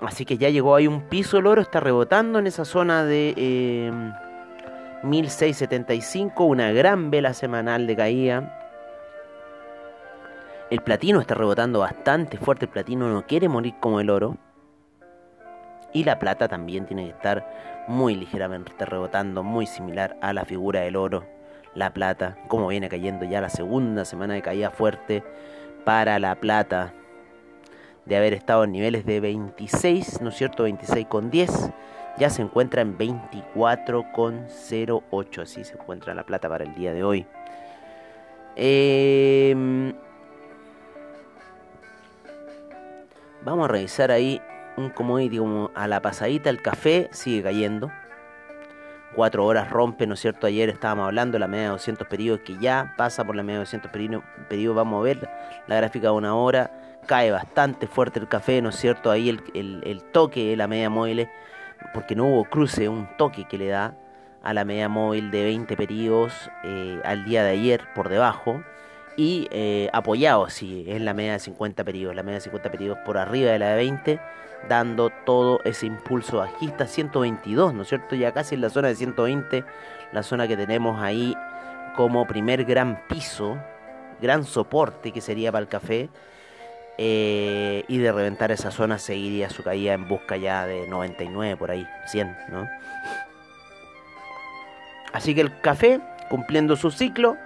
Así 0.00 0.24
que 0.24 0.38
ya 0.38 0.48
llegó 0.48 0.74
ahí 0.76 0.86
un 0.86 1.02
piso 1.02 1.38
el 1.38 1.46
oro, 1.46 1.60
está 1.60 1.80
rebotando 1.80 2.38
en 2.38 2.46
esa 2.46 2.64
zona 2.64 3.04
de 3.04 3.34
eh, 3.36 3.92
1675, 5.02 6.44
una 6.44 6.72
gran 6.72 7.10
vela 7.10 7.32
semanal 7.32 7.86
de 7.86 7.96
caída. 7.96 8.54
El 10.70 10.80
platino 10.80 11.20
está 11.20 11.34
rebotando 11.34 11.80
bastante 11.80 12.36
fuerte, 12.36 12.66
el 12.66 12.70
platino 12.70 13.08
no 13.08 13.26
quiere 13.26 13.48
morir 13.48 13.74
como 13.80 14.00
el 14.00 14.10
oro. 14.10 14.36
Y 15.92 16.04
la 16.04 16.18
plata 16.18 16.48
también 16.48 16.84
tiene 16.84 17.04
que 17.04 17.10
estar 17.10 17.86
muy 17.88 18.14
ligeramente 18.14 18.84
rebotando, 18.84 19.42
muy 19.42 19.66
similar 19.66 20.16
a 20.20 20.32
la 20.32 20.44
figura 20.44 20.80
del 20.80 20.96
oro. 20.96 21.24
La 21.74 21.94
plata, 21.94 22.36
como 22.48 22.68
viene 22.68 22.88
cayendo 22.88 23.24
ya 23.24 23.40
la 23.40 23.48
segunda 23.48 24.04
semana 24.04 24.34
de 24.34 24.42
caída 24.42 24.70
fuerte 24.70 25.22
para 25.84 26.18
la 26.18 26.34
plata 26.34 26.92
de 28.04 28.16
haber 28.16 28.34
estado 28.34 28.64
en 28.64 28.72
niveles 28.72 29.06
de 29.06 29.20
26, 29.20 30.20
¿no 30.22 30.30
es 30.30 30.36
cierto? 30.36 30.66
26,10, 30.66 31.72
ya 32.18 32.30
se 32.30 32.42
encuentra 32.42 32.82
en 32.82 32.98
24,08, 32.98 35.42
así 35.42 35.62
se 35.64 35.74
encuentra 35.74 36.14
la 36.14 36.24
plata 36.24 36.48
para 36.48 36.64
el 36.64 36.74
día 36.74 36.92
de 36.92 37.04
hoy. 37.04 37.24
Em, 38.56 39.94
vamos 43.42 43.66
a 43.66 43.68
revisar 43.68 44.10
ahí 44.10 44.42
un 44.76 44.90
commodity 44.90 45.38
como 45.38 45.70
a 45.74 45.86
la 45.86 46.02
pasadita, 46.02 46.50
el 46.50 46.60
café 46.60 47.08
sigue 47.12 47.42
cayendo. 47.42 47.90
4 49.14 49.42
horas 49.44 49.70
rompe, 49.70 50.06
¿no 50.06 50.14
es 50.14 50.20
cierto? 50.20 50.46
Ayer 50.46 50.68
estábamos 50.68 51.06
hablando 51.06 51.38
la 51.38 51.48
media 51.48 51.64
de 51.64 51.70
200 51.70 52.06
periodos 52.06 52.42
que 52.42 52.58
ya 52.58 52.94
pasa 52.96 53.24
por 53.24 53.34
la 53.34 53.42
media 53.42 53.60
de 53.60 53.64
200 53.64 53.90
periodos. 53.90 54.22
vamos 54.74 55.00
a 55.00 55.02
ver 55.02 55.30
la 55.66 55.76
gráfica 55.76 56.08
de 56.08 56.12
una 56.12 56.34
hora 56.34 56.70
cae 57.08 57.32
bastante 57.32 57.88
fuerte 57.88 58.20
el 58.20 58.28
café, 58.28 58.62
¿no 58.62 58.68
es 58.68 58.76
cierto? 58.76 59.10
Ahí 59.10 59.36
el, 59.54 60.02
toque 60.12 60.50
de 60.50 60.56
la 60.56 60.68
media 60.68 60.90
móvil, 60.90 61.26
porque 61.94 62.14
no 62.14 62.26
hubo 62.26 62.44
cruce, 62.44 62.88
un 62.88 63.08
toque 63.16 63.46
que 63.46 63.58
le 63.58 63.68
da 63.68 63.94
a 64.42 64.54
la 64.54 64.64
media 64.64 64.88
móvil 64.88 65.30
de 65.30 65.44
20 65.44 65.76
periodos 65.76 66.32
eh, 66.64 67.00
al 67.04 67.24
día 67.24 67.42
de 67.42 67.50
ayer 67.50 67.82
por 67.94 68.08
debajo 68.08 68.62
y 69.16 69.48
eh, 69.50 69.90
apoyado, 69.92 70.48
sí, 70.48 70.84
es 70.86 71.00
la 71.00 71.12
media 71.12 71.32
de 71.32 71.38
50 71.40 71.82
periodos, 71.82 72.14
la 72.14 72.22
media 72.22 72.36
de 72.36 72.42
50 72.42 72.70
periodos 72.70 72.98
por 73.04 73.18
arriba 73.18 73.50
de 73.50 73.58
la 73.58 73.70
de 73.70 73.76
20, 73.76 74.20
dando 74.68 75.10
todo 75.26 75.60
ese 75.64 75.86
impulso 75.86 76.38
bajista, 76.38 76.86
122, 76.86 77.74
¿no 77.74 77.82
es 77.82 77.88
cierto? 77.88 78.14
Ya 78.14 78.32
casi 78.32 78.54
en 78.54 78.60
la 78.60 78.70
zona 78.70 78.86
de 78.86 78.94
120, 78.94 79.64
la 80.12 80.22
zona 80.22 80.46
que 80.46 80.56
tenemos 80.56 81.02
ahí 81.02 81.36
como 81.96 82.28
primer 82.28 82.64
gran 82.64 83.02
piso, 83.08 83.58
gran 84.22 84.44
soporte 84.44 85.10
que 85.10 85.20
sería 85.20 85.50
para 85.50 85.62
el 85.62 85.68
café. 85.68 86.10
Eh, 87.00 87.84
y 87.86 87.98
de 87.98 88.10
reventar 88.10 88.50
esa 88.50 88.72
zona 88.72 88.98
seguiría 88.98 89.50
su 89.50 89.62
caída 89.62 89.92
en 89.92 90.08
busca 90.08 90.36
ya 90.36 90.66
de 90.66 90.88
99 90.88 91.56
por 91.56 91.70
ahí, 91.70 91.86
100, 92.06 92.36
¿no? 92.48 92.68
Así 95.12 95.32
que 95.32 95.40
el 95.40 95.60
café, 95.60 96.00
cumpliendo 96.28 96.74
su 96.74 96.90
ciclo, 96.90 97.36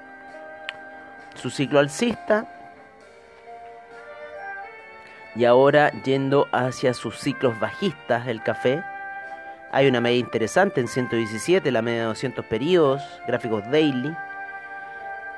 su 1.35 1.51
ciclo 1.51 1.81
alcista, 1.81 2.49
y 5.35 5.45
ahora 5.45 5.91
yendo 6.03 6.49
hacia 6.51 6.95
sus 6.95 7.19
ciclos 7.19 7.61
bajistas 7.61 8.27
el 8.29 8.43
café, 8.43 8.83
hay 9.71 9.87
una 9.87 10.01
media 10.01 10.19
interesante 10.19 10.81
en 10.81 10.89
117, 10.89 11.71
la 11.71 11.83
media 11.83 12.01
de 12.01 12.07
200 12.07 12.45
periodos, 12.47 13.03
gráficos 13.27 13.63
daily. 13.71 14.15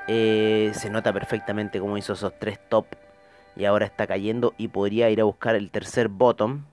Eh, 0.07 0.71
se 0.75 0.91
nota 0.91 1.13
perfectamente 1.13 1.81
cómo 1.81 1.97
hizo 1.97 2.13
esos 2.13 2.33
tres 2.39 2.59
top 2.69 2.87
y 3.57 3.65
ahora 3.65 3.87
está 3.87 4.07
cayendo 4.07 4.55
y 4.59 4.69
podría 4.69 5.11
ir 5.11 5.21
a 5.21 5.25
buscar 5.25 5.55
el 5.55 5.71
tercer 5.71 6.09
bottom 6.09 6.65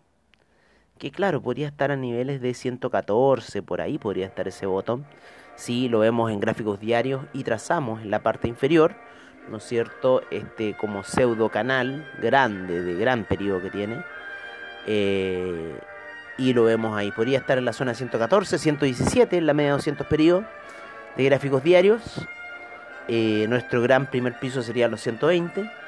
que 1.02 1.10
claro, 1.10 1.42
podría 1.42 1.68
estar 1.68 1.90
a 1.90 1.96
niveles 1.96 2.42
de 2.42 2.54
114, 2.54 3.64
por 3.64 3.82
ahí 3.82 3.98
podría 3.98 4.28
estar 4.28 4.48
ese 4.48 4.68
botón. 4.68 5.04
Si 5.56 5.90
lo 5.90 5.98
vemos 5.98 6.32
en 6.32 6.40
gráficos 6.40 6.80
diarios 6.80 7.26
y 7.34 7.44
trazamos 7.44 8.04
en 8.04 8.12
la 8.12 8.20
parte 8.20 8.48
inferior, 8.48 8.94
¿no 9.50 9.58
es 9.58 9.64
cierto? 9.64 10.22
Este 10.30 10.78
como 10.78 11.04
pseudo 11.04 11.50
canal 11.50 12.08
grande, 12.22 12.84
de 12.84 12.94
gran 12.94 13.24
periodo 13.24 13.64
que 13.64 13.72
tiene. 13.72 13.98
Eh, 14.86 15.76
y 16.38 16.54
lo 16.54 16.66
vemos 16.66 16.96
ahí. 16.96 17.12
Podría 17.12 17.40
estar 17.40 17.58
en 17.58 17.66
la 17.66 17.74
zona 17.74 17.96
114, 17.96 18.60
117, 18.60 19.38
en 19.38 19.48
la 19.48 19.56
media 19.56 19.72
de 19.72 19.78
200 19.78 20.06
periodos 20.06 20.46
de 21.18 21.26
gráficos 21.26 21.64
diarios. 21.64 22.28
Eh, 23.08 23.48
nuestro 23.50 23.82
gran 23.82 24.06
primer 24.06 24.38
piso 24.38 24.62
sería 24.62 24.88
los 24.88 25.02
120. 25.02 25.81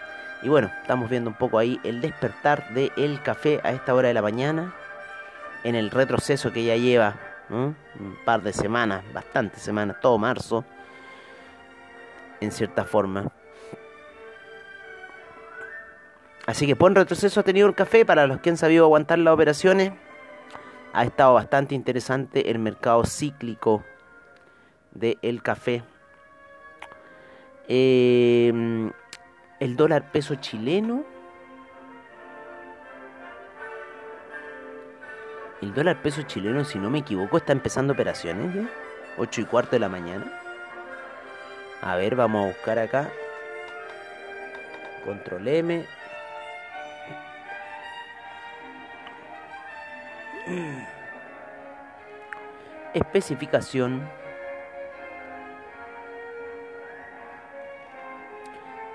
Y 0.43 0.49
bueno, 0.49 0.69
estamos 0.81 1.09
viendo 1.09 1.29
un 1.29 1.37
poco 1.37 1.57
ahí 1.57 1.79
el 1.83 2.01
despertar 2.01 2.73
del 2.73 3.21
café 3.23 3.61
a 3.63 3.71
esta 3.71 3.95
hora 3.95 4.09
de 4.09 4.13
la 4.13 4.21
mañana. 4.21 4.75
En 5.63 5.75
el 5.75 5.89
retroceso 5.89 6.51
que 6.51 6.65
ya 6.65 6.75
lleva 6.75 7.15
un 7.49 7.75
par 8.25 8.41
de 8.41 8.51
semanas, 8.51 9.03
bastantes 9.13 9.61
semanas, 9.61 10.01
todo 10.01 10.17
marzo. 10.17 10.65
En 12.41 12.51
cierta 12.51 12.83
forma. 12.83 13.31
Así 16.45 16.67
que 16.67 16.75
por 16.75 16.93
retroceso 16.93 17.39
ha 17.39 17.43
tenido 17.43 17.69
el 17.69 17.75
café 17.75 18.05
para 18.05 18.27
los 18.27 18.41
que 18.41 18.49
han 18.49 18.57
sabido 18.57 18.83
aguantar 18.83 19.19
las 19.19 19.33
operaciones. 19.33 19.93
Ha 20.91 21.05
estado 21.05 21.35
bastante 21.35 21.73
interesante 21.73 22.51
el 22.51 22.59
mercado 22.59 23.05
cíclico 23.05 23.81
del 24.91 25.41
café. 25.41 25.83
Em, 27.69 28.91
el 29.63 29.77
dólar 29.77 30.11
peso 30.11 30.35
chileno. 30.35 31.05
El 35.61 35.73
dólar 35.73 36.01
peso 36.01 36.23
chileno, 36.23 36.65
si 36.65 36.77
no 36.77 36.89
me 36.89 36.99
equivoco, 36.99 37.37
está 37.37 37.53
empezando 37.53 37.93
operaciones 37.93 38.53
ya. 38.53 38.69
8 39.17 39.39
y 39.41 39.45
cuarto 39.45 39.71
de 39.71 39.79
la 39.79 39.87
mañana. 39.87 40.29
A 41.81 41.95
ver, 41.95 42.17
vamos 42.17 42.43
a 42.43 42.47
buscar 42.47 42.77
acá. 42.77 43.09
Control 45.05 45.47
M. 45.47 45.85
Especificación. 52.93 54.09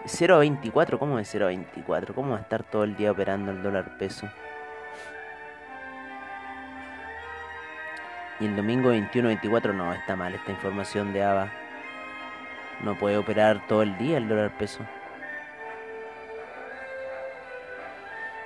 0.24, 0.04 0.98
¿cómo 0.98 1.18
es 1.18 1.34
0.24? 1.34 2.14
¿Cómo 2.14 2.32
va 2.32 2.38
a 2.38 2.40
estar 2.40 2.62
todo 2.62 2.84
el 2.84 2.96
día 2.96 3.10
operando 3.12 3.50
el 3.50 3.62
dólar 3.62 3.98
peso? 3.98 4.28
Y 8.40 8.46
el 8.46 8.54
domingo 8.54 8.92
21-24 8.92 9.74
no, 9.74 9.92
está 9.92 10.14
mal 10.14 10.34
esta 10.34 10.52
información 10.52 11.12
de 11.12 11.24
ABA. 11.24 11.50
No 12.84 12.96
puede 12.96 13.16
operar 13.16 13.66
todo 13.66 13.82
el 13.82 13.98
día 13.98 14.18
el 14.18 14.28
dólar 14.28 14.56
peso. 14.56 14.86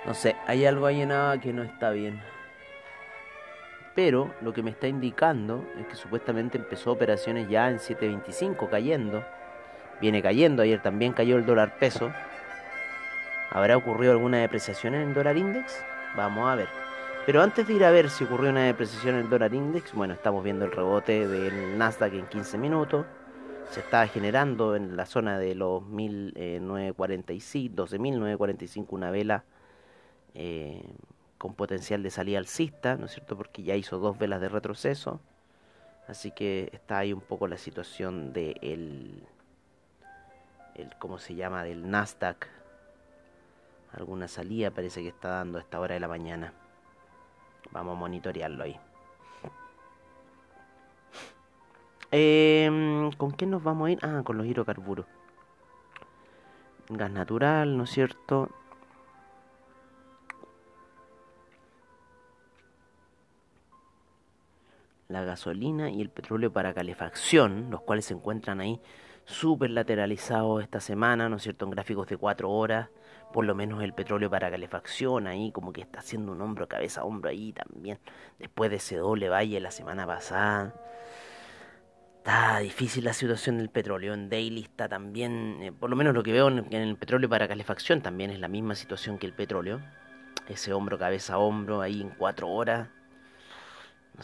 No 0.06 0.14
sé, 0.14 0.34
hay 0.46 0.64
algo 0.64 0.86
ahí 0.86 1.02
en 1.02 1.12
ABA 1.12 1.38
que 1.38 1.52
no 1.52 1.62
está 1.62 1.90
bien. 1.90 2.20
Pero 3.94 4.34
lo 4.40 4.54
que 4.54 4.62
me 4.62 4.70
está 4.70 4.88
indicando 4.88 5.66
es 5.78 5.86
que 5.86 5.96
supuestamente 5.96 6.56
empezó 6.56 6.92
operaciones 6.92 7.48
ya 7.48 7.68
en 7.68 7.78
7.25 7.78 8.70
cayendo. 8.70 9.22
Viene 10.02 10.20
cayendo, 10.20 10.62
ayer 10.62 10.82
también 10.82 11.12
cayó 11.12 11.36
el 11.36 11.46
dólar 11.46 11.78
peso. 11.78 12.10
¿Habrá 13.50 13.76
ocurrido 13.76 14.10
alguna 14.10 14.38
depreciación 14.38 14.96
en 14.96 15.02
el 15.02 15.14
dólar 15.14 15.36
index? 15.36 15.80
Vamos 16.16 16.50
a 16.50 16.56
ver. 16.56 16.66
Pero 17.24 17.40
antes 17.40 17.68
de 17.68 17.74
ir 17.74 17.84
a 17.84 17.92
ver 17.92 18.10
si 18.10 18.24
ocurrió 18.24 18.50
una 18.50 18.64
depreciación 18.64 19.14
en 19.14 19.20
el 19.20 19.30
dólar 19.30 19.54
index, 19.54 19.94
bueno, 19.94 20.14
estamos 20.14 20.42
viendo 20.42 20.64
el 20.64 20.72
rebote 20.72 21.28
del 21.28 21.78
Nasdaq 21.78 22.14
en 22.14 22.26
15 22.26 22.58
minutos. 22.58 23.06
Se 23.70 23.78
está 23.78 24.08
generando 24.08 24.74
en 24.74 24.96
la 24.96 25.06
zona 25.06 25.38
de 25.38 25.54
los 25.54 25.86
1945, 25.86 27.86
12.945 27.86 28.86
una 28.90 29.12
vela 29.12 29.44
eh, 30.34 30.82
con 31.38 31.54
potencial 31.54 32.02
de 32.02 32.10
salida 32.10 32.38
alcista, 32.38 32.96
¿no 32.96 33.06
es 33.06 33.12
cierto? 33.12 33.36
Porque 33.36 33.62
ya 33.62 33.76
hizo 33.76 34.00
dos 34.00 34.18
velas 34.18 34.40
de 34.40 34.48
retroceso. 34.48 35.20
Así 36.08 36.32
que 36.32 36.70
está 36.72 36.98
ahí 36.98 37.12
un 37.12 37.20
poco 37.20 37.46
la 37.46 37.56
situación 37.56 38.32
de 38.32 38.56
el, 40.74 40.94
¿cómo 40.98 41.18
se 41.18 41.34
llama? 41.34 41.64
del 41.64 41.90
Nasdaq. 41.90 42.48
Alguna 43.92 44.28
salida 44.28 44.70
parece 44.70 45.02
que 45.02 45.08
está 45.08 45.28
dando 45.28 45.58
a 45.58 45.60
esta 45.60 45.78
hora 45.78 45.94
de 45.94 46.00
la 46.00 46.08
mañana. 46.08 46.52
Vamos 47.70 47.96
a 47.96 48.00
monitorearlo 48.00 48.64
ahí. 48.64 48.78
Em, 52.10 53.10
¿Con 53.12 53.32
qué 53.32 53.46
nos 53.46 53.62
vamos 53.62 53.88
a 53.88 53.90
ir? 53.90 53.98
Ah, 54.02 54.22
con 54.24 54.36
los 54.36 54.46
hidrocarburos. 54.46 55.06
Gas 56.88 57.10
natural, 57.10 57.76
¿no 57.76 57.84
es 57.84 57.90
cierto? 57.90 58.50
la 65.12 65.22
gasolina 65.22 65.90
y 65.90 66.00
el 66.00 66.08
petróleo 66.08 66.52
para 66.52 66.72
calefacción, 66.72 67.70
los 67.70 67.82
cuales 67.82 68.06
se 68.06 68.14
encuentran 68.14 68.60
ahí 68.60 68.80
súper 69.24 69.70
lateralizados 69.70 70.62
esta 70.62 70.80
semana, 70.80 71.28
¿no 71.28 71.36
es 71.36 71.42
cierto?, 71.42 71.64
en 71.64 71.70
gráficos 71.70 72.08
de 72.08 72.16
4 72.16 72.50
horas, 72.50 72.88
por 73.32 73.44
lo 73.44 73.54
menos 73.54 73.82
el 73.82 73.94
petróleo 73.94 74.30
para 74.30 74.50
calefacción 74.50 75.26
ahí 75.26 75.52
como 75.52 75.72
que 75.72 75.80
está 75.80 76.00
haciendo 76.00 76.32
un 76.32 76.40
hombro, 76.42 76.68
cabeza, 76.68 77.04
hombro 77.04 77.30
ahí 77.30 77.52
también, 77.52 77.98
después 78.38 78.70
de 78.70 78.76
ese 78.76 78.96
doble 78.96 79.28
valle 79.28 79.60
la 79.60 79.70
semana 79.70 80.06
pasada. 80.06 80.74
Está 82.18 82.58
difícil 82.60 83.04
la 83.04 83.14
situación 83.14 83.58
del 83.58 83.68
petróleo. 83.68 84.14
En 84.14 84.28
Daily 84.28 84.62
está 84.62 84.88
también, 84.88 85.58
eh, 85.60 85.72
por 85.72 85.90
lo 85.90 85.96
menos 85.96 86.14
lo 86.14 86.22
que 86.22 86.32
veo 86.32 86.46
en, 86.48 86.72
el 86.72 86.96
petróleo 86.96 87.28
para 87.28 87.48
calefacción 87.48 88.00
también 88.00 88.30
es 88.30 88.38
la 88.38 88.46
misma 88.46 88.76
situación 88.76 89.18
que 89.18 89.26
el 89.26 89.32
petróleo. 89.32 89.80
Ese 90.48 90.72
hombro, 90.72 90.98
cabeza, 90.98 91.38
hombro 91.38 91.80
ahí 91.80 92.00
en 92.00 92.10
4 92.10 92.48
horas 92.48 92.88
¿no 92.88 92.94
es 92.94 93.01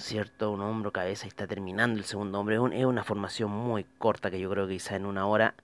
cierto? 0.02 0.50
Un 0.50 0.61
hombro, 0.61 0.92
cabeza 0.92 1.26
y 1.26 1.28
está 1.28 1.46
terminando 1.46 1.98
el 1.98 2.04
segundo 2.04 2.40
hombro. 2.40 2.68
Es, 2.68 2.84
una 2.84 3.04
formación 3.04 3.50
muy 3.50 3.84
corta 3.98 4.30
que 4.30 4.40
yo 4.40 4.50
creo 4.50 4.66
que 4.66 4.74
quizá 4.74 4.96
en 4.96 5.06
una 5.06 5.26
hora 5.26 5.54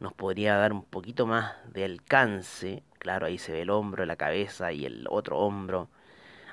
nos 0.00 0.12
podría 0.12 0.56
dar 0.56 0.72
un 0.72 0.82
poquito 0.82 1.26
más 1.26 1.54
de 1.72 1.84
alcance. 1.84 2.82
Claro, 2.98 3.26
ahí 3.26 3.38
se 3.38 3.52
ve 3.52 3.62
el 3.62 3.70
hombro, 3.70 4.04
la 4.04 4.16
cabeza 4.16 4.72
y 4.72 4.84
el 4.84 5.06
otro 5.08 5.38
hombro. 5.38 5.88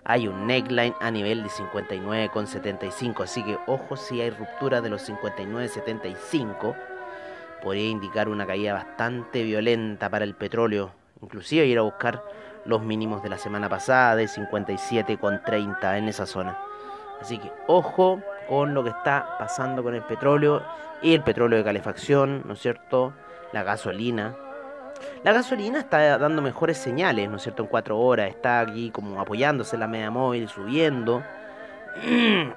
Hay 0.03 0.27
un 0.27 0.47
neckline 0.47 0.95
a 1.01 1.12
nivel 1.12 1.43
de 1.43 1.49
59,75, 1.49 3.23
así 3.23 3.43
que 3.43 3.58
ojo 3.67 3.97
si 3.97 4.21
hay 4.21 4.29
ruptura 4.29 4.82
de 4.82 4.89
los 4.89 5.08
59,75. 5.10 6.75
Podría 7.62 7.89
indicar 7.89 8.29
una 8.29 8.47
caída 8.47 8.73
bastante 8.73 9.43
violenta 9.43 10.10
para 10.10 10.23
el 10.25 10.36
petróleo. 10.36 10.93
Inclusive 11.21 11.65
ir 11.65 11.79
a 11.79 11.82
buscar 11.82 12.23
los 12.65 12.82
mínimos 12.82 13.21
de 13.23 13.29
la 13.29 13.38
semana 13.38 13.67
pasada 13.67 14.15
de 14.15 14.25
57,30 14.25 15.97
en 15.97 16.08
esa 16.08 16.25
zona. 16.25 16.68
Así 17.21 17.38
que 17.38 17.51
ojo 17.67 18.21
con 18.47 18.73
lo 18.73 18.84
que 18.84 18.89
está 18.89 19.38
pasando 19.38 19.84
con 19.84 19.93
el 19.93 20.03
petróleo 20.03 20.63
y 21.01 21.13
el 21.13 21.21
petróleo 21.21 21.60
de 21.60 21.65
calefacción, 21.65 22.43
¿no 22.45 22.53
es 22.53 22.60
cierto? 22.60 23.13
La 23.53 23.63
gasolina. 23.63 24.36
La 25.23 25.32
gasolina 25.34 25.79
está 25.79 26.17
dando 26.17 26.41
mejores 26.41 26.77
señales, 26.77 27.29
¿no 27.29 27.38
es 27.38 27.43
cierto? 27.43 27.63
En 27.63 27.69
cuatro 27.69 27.97
horas 27.99 28.29
está 28.29 28.60
aquí 28.62 28.91
como 28.91 29.19
apoyándose 29.21 29.75
en 29.75 29.82
la 29.82 29.88
media 29.88 30.12
móvil, 30.12 30.49
subiendo. 30.49 31.23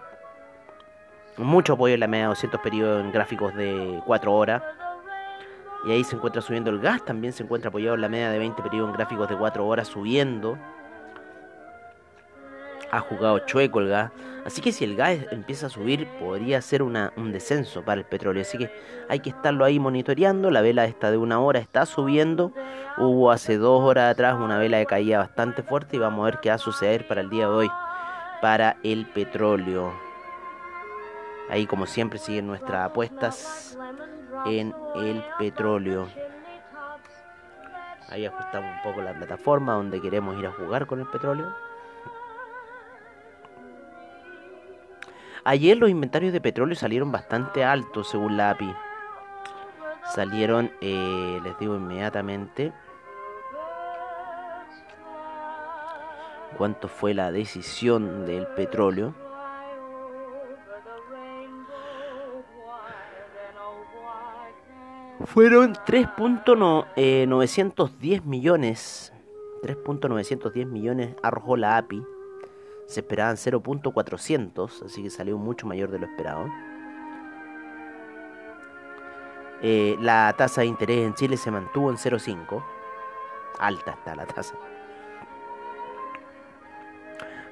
Mucho 1.37 1.75
apoyo 1.75 1.95
en 1.95 2.01
la 2.01 2.09
media 2.09 2.27
200 2.27 2.61
periodos 2.61 3.01
en 3.03 3.11
gráficos 3.11 3.55
de 3.55 4.01
4 4.07 4.33
horas. 4.33 4.63
Y 5.87 5.93
ahí 5.93 6.05
se 6.05 6.15
encuentra 6.15 6.43
subiendo 6.43 6.71
el 6.71 6.79
gas, 6.79 7.05
también 7.05 7.33
se 7.33 7.43
encuentra 7.43 7.71
apoyado 7.71 7.95
en 7.95 8.03
la 8.03 8.09
media 8.09 8.31
de 8.31 8.39
20 8.39 8.63
periodos 8.63 8.91
en 8.91 8.97
gráficos 8.97 9.29
de 9.29 9.37
4 9.37 9.67
horas 9.67 9.89
subiendo 9.89 10.59
ha 12.93 13.01
jugado 13.01 13.41
chueco 13.41 13.81
el 13.81 13.89
gas. 13.89 14.13
Así 14.45 14.61
que 14.61 14.71
si 14.71 14.85
el 14.85 14.97
gas 14.97 15.19
empieza 15.31 15.67
a 15.67 15.71
subir, 15.71 16.07
podría 16.21 16.61
ser 16.61 16.83
un 16.83 17.33
descenso 17.33 17.83
para 17.83 18.01
el 18.01 18.07
petróleo. 18.07 18.43
Así 18.43 18.59
que 18.59 18.71
hay 19.09 19.21
que 19.21 19.31
estarlo 19.31 19.65
ahí 19.65 19.81
monitoreando. 19.81 20.51
La 20.51 20.61
vela 20.61 20.85
esta 20.85 21.11
de 21.11 21.17
una 21.17 21.41
hora 21.41 21.59
está 21.59 21.87
subiendo. 21.87 22.53
Hubo 22.99 23.31
hace 23.31 23.57
dos 23.57 23.83
horas 23.83 24.13
atrás 24.13 24.37
una 24.39 24.59
vela 24.59 24.77
de 24.77 24.87
caída 24.87 25.19
bastante 25.19 25.63
fuerte 25.63 25.97
y 25.97 26.01
vamos 26.01 26.23
a 26.23 26.27
ver 26.27 26.41
qué 26.41 26.51
va 26.51 26.57
a 26.57 26.59
suceder 26.59 27.09
para 27.09 27.23
el 27.23 27.31
día 27.31 27.49
de 27.49 27.55
hoy 27.55 27.71
para 28.43 28.77
el 28.83 29.07
petróleo. 29.07 29.93
Ahí 31.49 31.67
como 31.67 31.87
siempre 31.87 32.19
siguen 32.19 32.47
nuestras 32.47 32.87
apuestas 32.91 33.79
en 34.45 34.75
el 34.97 35.25
petróleo. 35.39 36.09
Ahí 38.11 38.27
ajustamos 38.27 38.71
un 38.77 38.83
poco 38.83 39.01
la 39.01 39.15
plataforma 39.15 39.75
donde 39.75 40.01
queremos 40.01 40.39
ir 40.39 40.47
a 40.47 40.53
jugar 40.53 40.87
con 40.87 41.01
el 41.01 41.07
petróleo. 41.07 41.72
Ayer 45.45 45.77
los 45.77 45.91
inventarios 45.91 46.33
de 46.33 46.41
petróleo 46.41 46.77
salieron 46.77 47.11
bastante 47.11 47.65
altos 47.65 48.09
según 48.09 48.37
la 48.37 48.51
API. 48.51 48.73
Salieron, 50.15 50.71
eh, 50.81 51.41
les 51.43 51.59
digo 51.59 51.75
inmediatamente, 51.75 52.73
cuánto 56.57 56.87
fue 56.87 57.13
la 57.13 57.33
decisión 57.33 58.25
del 58.25 58.47
petróleo. 58.49 59.17
Fueron 65.25 65.75
3.910 65.75 68.23
millones. 68.23 69.13
3.910 69.63 70.67
millones 70.67 71.17
arrojó 71.23 71.57
la 71.57 71.79
API. 71.79 72.05
Se 72.93 73.01
esperaban 73.01 73.37
0.400, 73.37 74.85
así 74.85 75.03
que 75.03 75.09
salió 75.09 75.39
mucho 75.39 75.67
mayor 75.67 75.91
de 75.91 75.99
lo 75.99 76.05
esperado. 76.05 76.45
Eh, 79.63 79.97
la 79.99 80.35
tasa 80.37 80.61
de 80.61 80.67
interés 80.67 81.07
en 81.07 81.15
Chile 81.15 81.39
se 81.39 81.51
mantuvo 81.51 81.89
en 81.89 81.97
0.5. 81.97 82.63
Alta 83.59 83.93
está 83.93 84.15
la 84.15 84.27
tasa. 84.27 84.57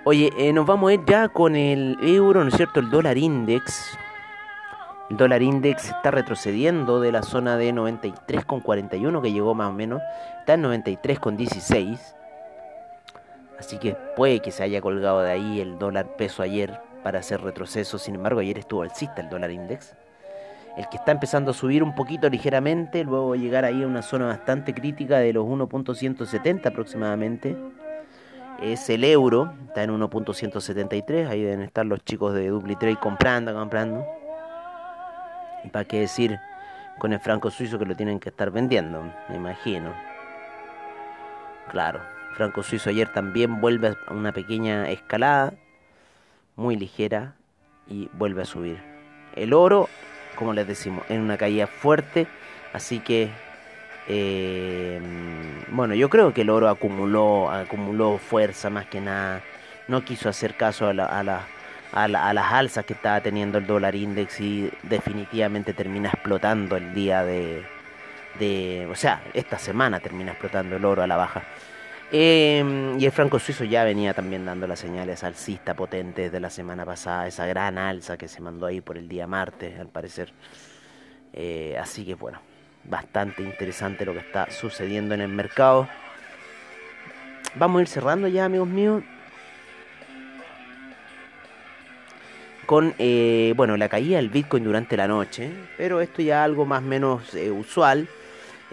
Oye, 0.05 0.31
eh, 0.37 0.53
nos 0.53 0.66
vamos 0.66 0.90
a 0.90 0.92
ir 0.92 1.07
ya 1.07 1.31
con 1.31 1.57
el 1.57 1.96
euro, 2.03 2.42
¿no 2.44 2.50
es 2.50 2.57
cierto? 2.57 2.81
El 2.81 2.90
dólar 2.90 3.16
index. 3.16 3.96
El 5.09 5.16
dólar 5.16 5.40
index 5.40 5.87
está 5.88 6.11
retrocediendo 6.11 7.00
de 7.00 7.12
la 7.12 7.22
zona 7.22 7.57
de 7.57 7.72
93,41 7.72 9.22
que 9.22 9.33
llegó 9.33 9.55
más 9.55 9.70
o 9.70 9.72
menos. 9.72 10.03
Está 10.40 10.53
en 10.53 10.64
93,16. 10.64 12.19
Así 13.61 13.79
que 13.79 13.94
puede 14.16 14.40
que 14.40 14.51
se 14.51 14.64
haya 14.64 14.81
colgado 14.81 15.23
de 15.23 15.31
ahí 15.31 15.61
el 15.61 15.79
dólar 15.79 16.16
peso 16.16 16.42
ayer 16.42 16.81
para 17.05 17.20
hacer 17.20 17.40
retroceso. 17.40 17.96
Sin 17.99 18.16
embargo, 18.16 18.40
ayer 18.40 18.59
estuvo 18.59 18.83
alcista 18.83 19.20
el 19.20 19.29
dólar 19.29 19.53
index 19.53 19.94
el 20.77 20.88
que 20.88 20.96
está 20.96 21.12
empezando 21.12 21.51
a 21.51 21.55
subir 21.55 21.83
un 21.83 21.94
poquito 21.94 22.29
ligeramente, 22.29 23.05
luego 23.05 23.35
llegar 23.35 23.64
ahí 23.64 23.83
a 23.83 23.87
una 23.87 24.03
zona 24.03 24.27
bastante 24.27 24.75
crítica 24.75 25.18
de 25.18 25.33
los 25.33 25.44
1.170 25.44 26.66
aproximadamente. 26.66 27.57
Es 28.62 28.88
el 28.90 29.05
euro, 29.05 29.53
está 29.68 29.83
en 29.83 29.90
1.173, 29.90 31.29
ahí 31.29 31.42
deben 31.42 31.62
estar 31.62 31.87
los 31.87 32.05
chicos 32.05 32.35
de 32.35 32.49
DupliTrade 32.49 32.96
comprando, 32.96 33.55
comprando. 33.55 34.07
Y 35.64 35.68
para 35.68 35.85
qué 35.85 36.01
decir 36.01 36.38
con 36.99 37.12
el 37.12 37.20
franco 37.20 37.51
suizo 37.51 37.79
que 37.79 37.87
lo 37.87 37.96
tienen 37.96 38.20
que 38.20 38.29
estar 38.29 38.51
vendiendo, 38.51 39.03
me 39.29 39.37
imagino. 39.37 39.92
Claro, 41.70 42.01
franco 42.37 42.62
suizo 42.62 42.90
ayer 42.90 43.12
también 43.12 43.61
vuelve 43.61 43.97
a 44.07 44.12
una 44.12 44.33
pequeña 44.33 44.90
escalada, 44.90 45.55
muy 46.57 46.77
ligera, 46.77 47.35
y 47.88 48.09
vuelve 48.12 48.43
a 48.43 48.45
subir. 48.45 48.79
El 49.35 49.53
oro 49.53 49.88
como 50.40 50.55
les 50.55 50.66
decimos, 50.66 51.05
en 51.11 51.21
una 51.21 51.37
caída 51.37 51.66
fuerte. 51.66 52.27
Así 52.73 53.01
que, 53.01 53.29
eh, 54.09 54.99
bueno, 55.69 55.95
yo 55.95 56.09
creo 56.09 56.33
que 56.33 56.40
el 56.40 56.51
oro 56.51 56.71
acumuló, 56.71 57.51
acumuló 57.51 58.16
fuerza 58.16 58.71
más 58.71 58.87
que 58.87 59.03
nada. 59.03 59.43
No 59.87 60.03
quiso 60.03 60.31
hacer 60.31 60.55
caso 60.55 60.87
a, 60.87 60.95
la, 60.95 61.45
a, 61.93 62.09
las 62.09 62.53
alzas 62.53 62.87
que 62.87 62.95
estaba 62.95 63.21
teniendo 63.21 63.59
el 63.59 63.66
dólar 63.66 63.95
index 63.95 64.40
y 64.40 64.71
definitivamente 64.85 65.75
termina 65.75 66.09
explotando 66.09 66.77
el 66.77 66.95
día 66.95 67.23
de, 67.23 67.62
de, 68.38 68.88
o 68.90 68.95
sea, 68.95 69.21
esta 69.35 69.59
semana 69.59 70.01
termina 70.01 70.33
explotando 70.33 70.77
el 70.77 70.85
oro 70.87 71.03
a 71.03 71.07
la 71.07 71.16
baja. 71.16 71.43
Em, 72.12 72.99
y 72.99 73.05
el 73.05 73.12
franco 73.12 73.38
suizo 73.38 73.62
ya 73.62 73.85
venía 73.85 74.12
también 74.14 74.44
dando 74.44 74.66
las 74.66 74.81
señales 74.81 75.23
alcista 75.23 75.75
potentes 75.75 76.33
de 76.33 76.40
la 76.40 76.51
semana 76.51 76.85
pasada, 76.85 77.29
esa 77.29 77.46
gran 77.46 77.79
alza 77.79 78.16
que 78.16 78.27
se 78.27 78.40
mandó 78.40 78.66
ahí 78.66 78.81
por 78.81 78.99
el 78.99 79.09
día 79.09 79.29
martes, 79.29 79.79
al 79.79 79.88
parecer. 79.88 80.33
Eh, 81.33 81.77
así 81.81 82.05
que 82.05 82.14
bueno, 82.14 82.40
bastante 82.83 83.42
interesante 83.42 84.05
lo 84.05 84.12
que 84.12 84.18
está 84.18 84.51
sucediendo 84.51 85.14
en 85.14 85.20
el 85.20 85.29
mercado. 85.29 85.88
Vamos 87.55 87.79
a 87.79 87.83
ir 87.83 87.88
cerrando 87.88 88.27
ya, 88.27 88.46
amigos 88.46 88.68
míos. 88.68 89.05
Con 92.66 92.94
eh, 92.99 93.53
bueno, 93.57 93.77
la 93.77 93.88
caída 93.88 94.16
del 94.16 94.31
Bitcoin 94.31 94.64
durante 94.64 94.96
la 94.96 95.07
noche, 95.07 95.53
pero 95.77 96.01
esto 96.01 96.23
ya 96.23 96.42
algo 96.42 96.66
más 96.66 96.83
o 96.83 96.87
menos 96.87 97.35
eh, 97.35 97.53
usual 97.53 98.09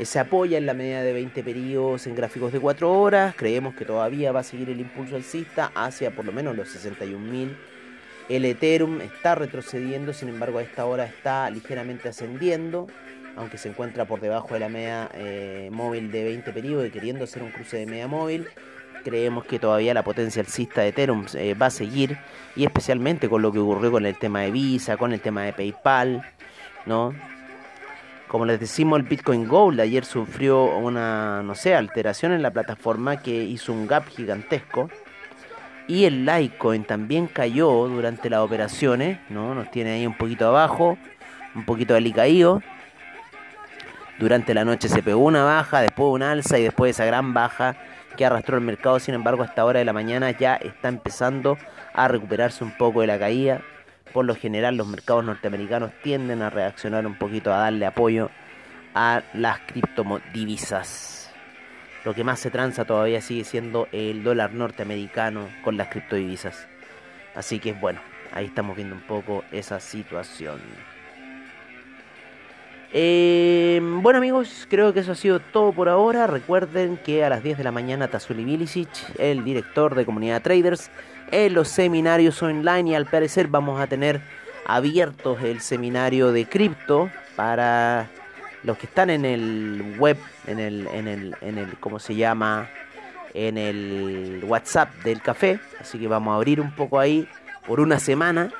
se 0.05 0.19
apoya 0.19 0.57
en 0.57 0.65
la 0.65 0.73
medida 0.73 1.01
de 1.01 1.11
20 1.11 1.43
periodos 1.43 2.05
en 2.05 2.15
gráficos 2.15 2.53
de 2.53 2.59
4 2.59 2.91
horas. 2.91 3.35
Creemos 3.35 3.75
que 3.75 3.85
todavía 3.85 4.31
va 4.31 4.41
a 4.41 4.43
seguir 4.43 4.69
el 4.69 4.79
impulso 4.79 5.15
alcista 5.15 5.71
hacia 5.73 6.11
por 6.11 6.25
lo 6.25 6.31
menos 6.31 6.55
los 6.55 6.67
61.000. 6.67 7.55
El 8.29 8.45
Ethereum 8.45 9.01
está 9.01 9.35
retrocediendo, 9.35 10.13
sin 10.13 10.29
embargo 10.29 10.59
a 10.59 10.61
esta 10.61 10.85
hora 10.85 11.05
está 11.05 11.49
ligeramente 11.49 12.09
ascendiendo, 12.09 12.87
aunque 13.37 13.57
se 13.57 13.69
encuentra 13.69 14.05
por 14.05 14.19
debajo 14.19 14.53
de 14.53 14.59
la 14.59 14.69
media 14.69 15.09
eh, 15.13 15.69
móvil 15.71 16.11
de 16.11 16.25
20 16.25 16.51
periodos 16.51 16.87
y 16.87 16.91
queriendo 16.91 17.23
hacer 17.23 17.41
un 17.41 17.51
cruce 17.51 17.77
de 17.77 17.85
media 17.85 18.07
móvil. 18.07 18.47
Creemos 19.03 19.45
que 19.45 19.59
todavía 19.59 19.93
la 19.93 20.03
potencia 20.03 20.41
alcista 20.41 20.81
de 20.81 20.89
Ethereum 20.89 21.25
eh, 21.35 21.53
va 21.53 21.67
a 21.67 21.71
seguir 21.71 22.17
y 22.55 22.65
especialmente 22.65 23.29
con 23.29 23.41
lo 23.41 23.51
que 23.53 23.59
ocurrió 23.59 23.91
con 23.91 24.05
el 24.05 24.17
tema 24.17 24.41
de 24.41 24.51
Visa, 24.51 24.97
con 24.97 25.13
el 25.13 25.21
tema 25.21 25.43
de 25.43 25.53
PayPal, 25.53 26.21
¿no? 26.85 27.13
Como 28.27 28.45
les 28.45 28.59
decimos, 28.59 28.99
el 28.99 29.05
Bitcoin 29.05 29.47
Gold 29.47 29.79
ayer 29.79 30.03
sufrió 30.03 30.77
una, 30.77 31.41
no 31.43 31.55
sé, 31.55 31.75
alteración 31.75 32.33
en 32.33 32.41
la 32.41 32.51
plataforma 32.51 33.21
que 33.21 33.43
hizo 33.43 33.71
un 33.71 33.87
gap 33.87 34.05
gigantesco. 34.09 34.89
Y 35.87 36.03
el 36.03 36.25
Litecoin 36.25 36.83
también 36.83 37.27
cayó 37.27 37.87
durante 37.87 38.29
las 38.29 38.41
operaciones, 38.41 39.19
¿no? 39.29 39.55
Nos 39.55 39.71
tiene 39.71 39.91
ahí 39.91 40.05
un 40.05 40.17
poquito 40.17 40.45
abajo, 40.49 40.97
un 41.55 41.63
poquito 41.63 41.95
alicaído. 41.95 42.61
Durante 44.19 44.53
la 44.53 44.65
noche 44.65 44.89
se 44.89 45.01
pegó 45.01 45.23
una 45.23 45.45
baja, 45.45 45.79
después 45.79 46.09
una 46.11 46.31
alza 46.31 46.59
y 46.59 46.63
después 46.63 46.89
esa 46.89 47.05
gran 47.05 47.33
baja 47.33 47.77
que 48.17 48.25
arrastró 48.25 48.57
el 48.57 48.63
mercado. 48.63 48.99
Sin 48.99 49.13
embargo, 49.13 49.43
a 49.43 49.45
esta 49.45 49.63
hora 49.63 49.79
de 49.79 49.85
la 49.85 49.93
mañana 49.93 50.31
ya 50.31 50.55
está 50.55 50.89
empezando 50.89 51.57
a 51.93 52.09
recuperarse 52.09 52.65
un 52.65 52.71
poco 52.71 52.99
de 52.99 53.07
la 53.07 53.17
caída 53.17 53.61
por 54.13 54.25
lo 54.25 54.35
general 54.35 54.77
los 54.77 54.87
mercados 54.87 55.23
norteamericanos 55.23 55.91
tienden 56.03 56.41
a 56.41 56.49
reaccionar 56.49 57.05
un 57.05 57.15
poquito, 57.15 57.53
a 57.53 57.57
darle 57.57 57.85
apoyo 57.85 58.29
a 58.93 59.21
las 59.33 59.59
criptodivisas. 59.59 61.31
Lo 62.03 62.13
que 62.13 62.23
más 62.23 62.39
se 62.39 62.49
transa 62.49 62.85
todavía 62.85 63.21
sigue 63.21 63.43
siendo 63.43 63.87
el 63.91 64.23
dólar 64.23 64.53
norteamericano 64.53 65.47
con 65.63 65.77
las 65.77 65.89
criptodivisas. 65.89 66.67
Así 67.35 67.59
que 67.59 67.73
bueno, 67.73 67.99
ahí 68.33 68.45
estamos 68.45 68.75
viendo 68.75 68.95
un 68.95 69.01
poco 69.01 69.43
esa 69.51 69.79
situación. 69.79 70.59
Eh, 72.93 73.81
bueno 73.81 74.17
amigos, 74.17 74.65
creo 74.69 74.93
que 74.93 75.01
eso 75.01 75.11
ha 75.11 75.15
sido 75.15 75.39
todo 75.39 75.73
por 75.73 75.89
ahora. 75.89 76.25
Recuerden 76.27 76.97
que 76.97 77.23
a 77.23 77.29
las 77.29 77.43
10 77.43 77.57
de 77.57 77.63
la 77.63 77.71
mañana 77.71 78.07
Tazuli 78.07 78.45
Bilicic, 78.45 78.89
el 79.19 79.43
director 79.43 79.93
de 79.93 80.05
Comunidad 80.05 80.41
Traders, 80.41 80.89
en 81.31 81.53
los 81.53 81.67
seminarios 81.67 82.41
online 82.41 82.91
y 82.91 82.95
al 82.95 83.05
parecer 83.05 83.47
vamos 83.47 83.79
a 83.79 83.87
tener 83.87 84.21
abiertos 84.65 85.41
el 85.43 85.61
seminario 85.61 86.31
de 86.31 86.45
cripto 86.45 87.09
para 87.35 88.09
los 88.63 88.77
que 88.77 88.85
están 88.87 89.09
en 89.09 89.25
el 89.25 89.95
web, 89.97 90.17
en 90.45 90.59
el, 90.59 90.87
en 90.87 91.07
el, 91.07 91.35
en 91.41 91.57
el, 91.57 91.77
¿cómo 91.79 91.99
se 91.99 92.15
llama? 92.15 92.69
En 93.33 93.57
el 93.57 94.43
WhatsApp 94.45 94.93
del 95.03 95.21
café. 95.21 95.59
Así 95.79 95.99
que 95.99 96.07
vamos 96.07 96.33
a 96.33 96.35
abrir 96.35 96.59
un 96.59 96.71
poco 96.71 96.99
ahí 96.99 97.27
por 97.65 97.79
una 97.79 97.99
semana. 97.99 98.51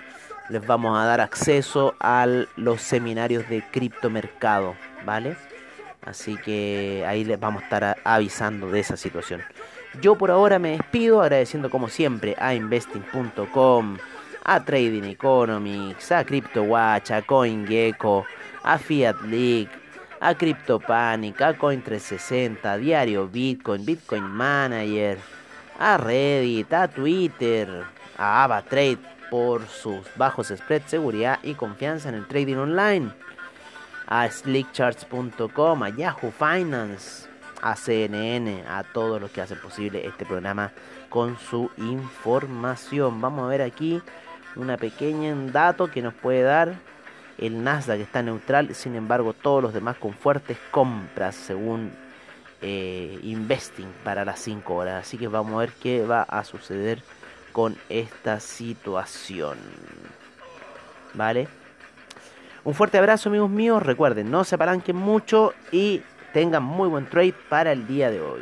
Les 0.49 0.65
vamos 0.65 0.97
a 0.97 1.05
dar 1.05 1.19
acceso 1.19 1.95
a 1.99 2.25
los 2.55 2.81
seminarios 2.81 3.49
de 3.49 3.63
criptomercado, 3.69 4.75
¿vale? 5.05 5.35
Así 6.05 6.37
que 6.37 7.03
ahí 7.05 7.25
les 7.25 7.37
vamos 7.37 7.61
a 7.61 7.65
estar 7.65 7.97
avisando 8.05 8.71
de 8.71 8.79
esa 8.79 8.95
situación. 8.95 9.41
Yo 10.01 10.15
por 10.15 10.31
ahora 10.31 10.59
me 10.59 10.71
despido 10.71 11.21
agradeciendo 11.21 11.69
como 11.69 11.89
siempre 11.89 12.35
a 12.37 12.53
investing.com, 12.53 13.97
a 14.43 14.63
Trading 14.63 15.03
Economics, 15.03 16.11
a 16.11 16.23
CryptoWatch, 16.23 17.11
a 17.11 17.21
CoinGecko, 17.23 18.25
a 18.63 18.77
Fiat 18.77 19.21
League, 19.23 19.69
a 20.19 20.33
CryptoPanic, 20.35 21.41
a 21.41 21.57
Coin360, 21.57 22.65
a 22.65 22.77
Diario 22.77 23.27
Bitcoin, 23.27 23.85
Bitcoin 23.85 24.23
Manager, 24.23 25.17
a 25.79 25.97
Reddit, 25.97 26.71
a 26.73 26.87
Twitter, 26.87 27.85
a 28.17 28.43
AvaTrade 28.43 28.99
por 29.29 29.67
sus 29.67 30.05
bajos 30.15 30.53
spreads, 30.55 30.89
seguridad 30.89 31.39
y 31.43 31.53
confianza 31.53 32.09
en 32.09 32.15
el 32.15 32.27
trading 32.27 32.57
online, 32.57 33.11
a 34.07 34.29
slickcharts.com, 34.29 35.83
a 35.83 35.89
Yahoo 35.89 36.31
Finance, 36.31 37.27
a 37.61 37.75
CNN, 37.75 38.63
a 38.67 38.83
todos 38.83 39.21
los 39.21 39.31
que 39.31 39.41
hacen 39.41 39.59
posible 39.59 40.05
este 40.05 40.25
programa 40.25 40.71
con 41.09 41.37
su 41.37 41.69
información. 41.77 43.21
Vamos 43.21 43.45
a 43.45 43.49
ver 43.49 43.61
aquí 43.61 44.01
una 44.55 44.77
pequeña 44.77 45.35
dato 45.51 45.89
que 45.89 46.01
nos 46.01 46.13
puede 46.13 46.43
dar 46.43 46.75
el 47.37 47.63
Nasdaq 47.63 47.99
está 47.99 48.23
neutral, 48.23 48.73
sin 48.73 48.95
embargo 48.95 49.33
todos 49.33 49.61
los 49.61 49.73
demás 49.73 49.97
con 49.97 50.13
fuertes 50.13 50.57
compras 50.71 51.35
según 51.35 51.91
eh, 52.61 53.19
Investing 53.21 53.93
para 54.03 54.25
las 54.25 54.39
5 54.39 54.73
horas. 54.73 55.05
Así 55.05 55.17
que 55.17 55.27
vamos 55.27 55.53
a 55.53 55.59
ver 55.59 55.71
qué 55.81 56.03
va 56.03 56.23
a 56.23 56.43
suceder 56.43 57.03
con 57.51 57.77
esta 57.89 58.39
situación. 58.39 59.59
¿Vale? 61.13 61.47
Un 62.63 62.73
fuerte 62.73 62.97
abrazo 62.97 63.29
amigos 63.29 63.49
míos, 63.49 63.83
recuerden, 63.83 64.31
no 64.31 64.43
se 64.43 64.55
apalanquen 64.55 64.95
mucho 64.95 65.53
y 65.71 66.01
tengan 66.37 66.61
muy 66.61 66.87
buen 66.87 67.07
trade 67.07 67.33
para 67.49 67.71
el 67.71 67.87
día 67.87 68.11
de 68.11 68.21
hoy. 68.21 68.41